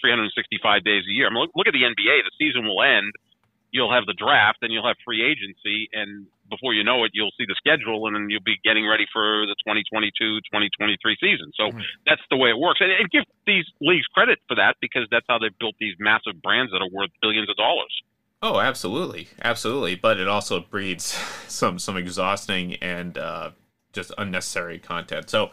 365 0.01 0.85
days 0.85 1.05
a 1.09 1.13
year. 1.13 1.27
I 1.27 1.31
mean, 1.31 1.49
look, 1.49 1.53
look 1.57 1.67
at 1.67 1.73
the 1.73 1.83
NBA. 1.83 2.29
The 2.29 2.35
season 2.37 2.67
will 2.69 2.83
end. 2.83 3.13
You'll 3.73 3.93
have 3.93 4.07
the 4.07 4.15
draft, 4.15 4.59
and 4.63 4.71
you'll 4.71 4.87
have 4.87 5.01
free 5.03 5.25
agency, 5.25 5.89
and 5.93 6.29
before 6.51 6.75
you 6.75 6.85
know 6.85 7.05
it, 7.05 7.11
you'll 7.15 7.33
see 7.39 7.45
the 7.47 7.55
schedule, 7.57 8.07
and 8.07 8.17
then 8.17 8.29
you'll 8.29 8.45
be 8.45 8.57
getting 8.65 8.87
ready 8.87 9.07
for 9.13 9.47
the 9.47 9.57
2022-2023 9.67 10.97
season. 11.21 11.51
So 11.55 11.69
mm-hmm. 11.69 11.81
that's 12.07 12.23
the 12.31 12.37
way 12.37 12.51
it 12.51 12.59
works, 12.59 12.81
and, 12.81 12.91
and 12.91 13.11
give 13.11 13.25
these 13.47 13.65
leagues 13.81 14.07
credit 14.15 14.39
for 14.49 14.55
that 14.57 14.77
because 14.81 15.07
that's 15.11 15.27
how 15.29 15.39
they've 15.39 15.57
built 15.59 15.75
these 15.81 15.95
massive 15.99 16.41
brands 16.43 16.73
that 16.73 16.83
are 16.83 16.91
worth 16.91 17.11
billions 17.21 17.49
of 17.49 17.57
dollars. 17.57 17.93
Oh, 18.43 18.61
absolutely, 18.61 19.29
absolutely. 19.43 19.95
But 19.95 20.21
it 20.21 20.29
also 20.29 20.61
breeds 20.61 21.05
some 21.49 21.79
some 21.79 21.97
exhausting 21.97 22.75
and 22.77 23.17
uh, 23.17 23.51
just 23.93 24.13
unnecessary 24.19 24.79
content. 24.79 25.31
So, 25.31 25.51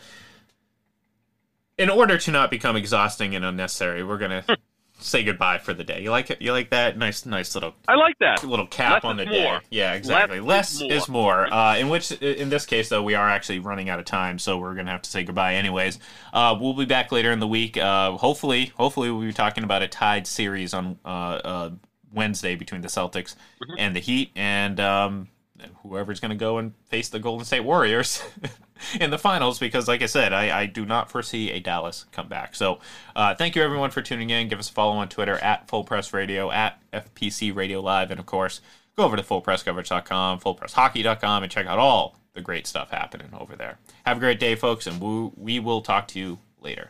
in 1.78 1.90
order 1.90 2.18
to 2.18 2.32
not 2.32 2.52
become 2.52 2.76
exhausting 2.76 3.36
and 3.36 3.46
unnecessary, 3.46 4.04
we're 4.04 4.18
gonna 4.18 4.44
say 5.02 5.24
goodbye 5.24 5.58
for 5.58 5.74
the 5.74 5.84
day. 5.84 6.02
You 6.02 6.12
like 6.12 6.30
it? 6.30 6.42
You 6.42 6.52
like 6.52 6.70
that? 6.70 6.98
Nice, 6.98 7.26
nice 7.26 7.54
little. 7.56 7.74
I 7.88 7.96
like 7.96 8.18
that 8.20 8.44
little 8.44 8.68
cap 8.68 9.04
Less 9.04 9.10
on 9.10 9.18
the 9.18 9.26
day. 9.26 9.44
More. 9.44 9.62
Yeah, 9.70 9.94
exactly. 9.94 10.40
Less, 10.40 10.80
Less 10.80 10.92
is 10.92 11.10
more. 11.10 11.46
Is 11.46 11.52
more. 11.52 11.54
Uh, 11.54 11.78
in 11.78 11.90
which, 11.90 12.12
in 12.12 12.50
this 12.50 12.66
case, 12.66 12.90
though, 12.90 13.04
we 13.04 13.16
are 13.16 13.30
actually 13.30 13.60
running 13.60 13.90
out 13.90 14.00
of 14.00 14.06
time, 14.06 14.40
so 14.40 14.58
we're 14.58 14.76
gonna 14.76 14.92
have 14.92 15.02
to 15.04 15.10
say 15.10 15.24
goodbye 15.24 15.56
anyways. 15.56 16.00
Uh, 16.34 16.58
we'll 16.60 16.74
be 16.74 16.86
back 16.86 17.12
later 17.12 17.32
in 17.32 17.40
the 17.40 17.48
week. 17.48 17.78
Uh, 17.78 18.14
hopefully, 18.18 18.72
hopefully, 18.78 19.12
we'll 19.12 19.22
be 19.22 19.34
talking 19.34 19.64
about 19.64 19.82
a 19.82 19.88
tied 19.88 20.28
series 20.28 20.74
on 20.74 21.00
uh, 21.06 21.08
uh, 21.08 21.70
Wednesday 22.14 22.56
between 22.56 22.82
the 22.82 22.88
Celtics 22.88 23.36
mm-hmm. 23.62 23.74
and 23.78 23.96
the 23.96 24.00
Heat, 24.00 24.32
and 24.36 24.80
um, 24.80 25.28
whoever's 25.84 26.20
gonna 26.20 26.36
go 26.36 26.58
and 26.58 26.74
face 26.88 27.10
the 27.10 27.20
Golden 27.20 27.46
State 27.46 27.62
Warriors. 27.62 28.24
in 29.00 29.12
the 29.12 29.18
finals 29.18 29.60
because, 29.60 29.88
like 29.88 30.02
I 30.02 30.08
said, 30.08 30.34
I, 30.34 30.62
I 30.62 30.66
do 30.66 30.86
not 30.86 31.12
foresee 31.12 31.52
a 31.52 31.60
Dallas 31.60 32.06
comeback. 32.12 32.56
So, 32.56 32.80
uh, 33.16 33.36
thank 33.36 33.56
you 33.56 33.62
everyone 33.62 33.92
for 33.92 34.02
tuning 34.02 34.30
in. 34.30 34.48
Give 34.48 34.60
us 34.60 34.70
a 34.70 34.74
follow 34.74 34.94
on 34.94 35.10
Twitter 35.10 35.38
at 35.38 35.68
Full 35.68 35.84
Press 35.84 36.14
Radio, 36.14 36.52
at 36.52 36.80
FPC 36.92 37.56
Radio 37.56 37.80
Live, 37.82 38.12
and 38.12 38.20
of 38.20 38.26
course, 38.26 38.62
go 38.98 39.04
over 39.04 39.16
to 39.16 39.24
fullpresscoverage.com, 39.24 40.40
fullpresshockey.com, 40.40 41.44
and 41.44 41.52
check 41.52 41.66
out 41.66 41.80
all 41.80 42.18
the 42.34 42.42
great 42.42 42.66
stuff 42.68 42.92
happening 42.92 43.30
over 43.38 43.56
there. 43.56 43.78
Have 44.06 44.18
a 44.18 44.20
great 44.20 44.40
day, 44.40 44.56
folks, 44.56 44.88
and 44.88 45.00
we, 45.02 45.32
we 45.36 45.60
will 45.60 45.82
talk 45.82 46.08
to 46.10 46.20
you 46.20 46.40
later. 46.60 46.90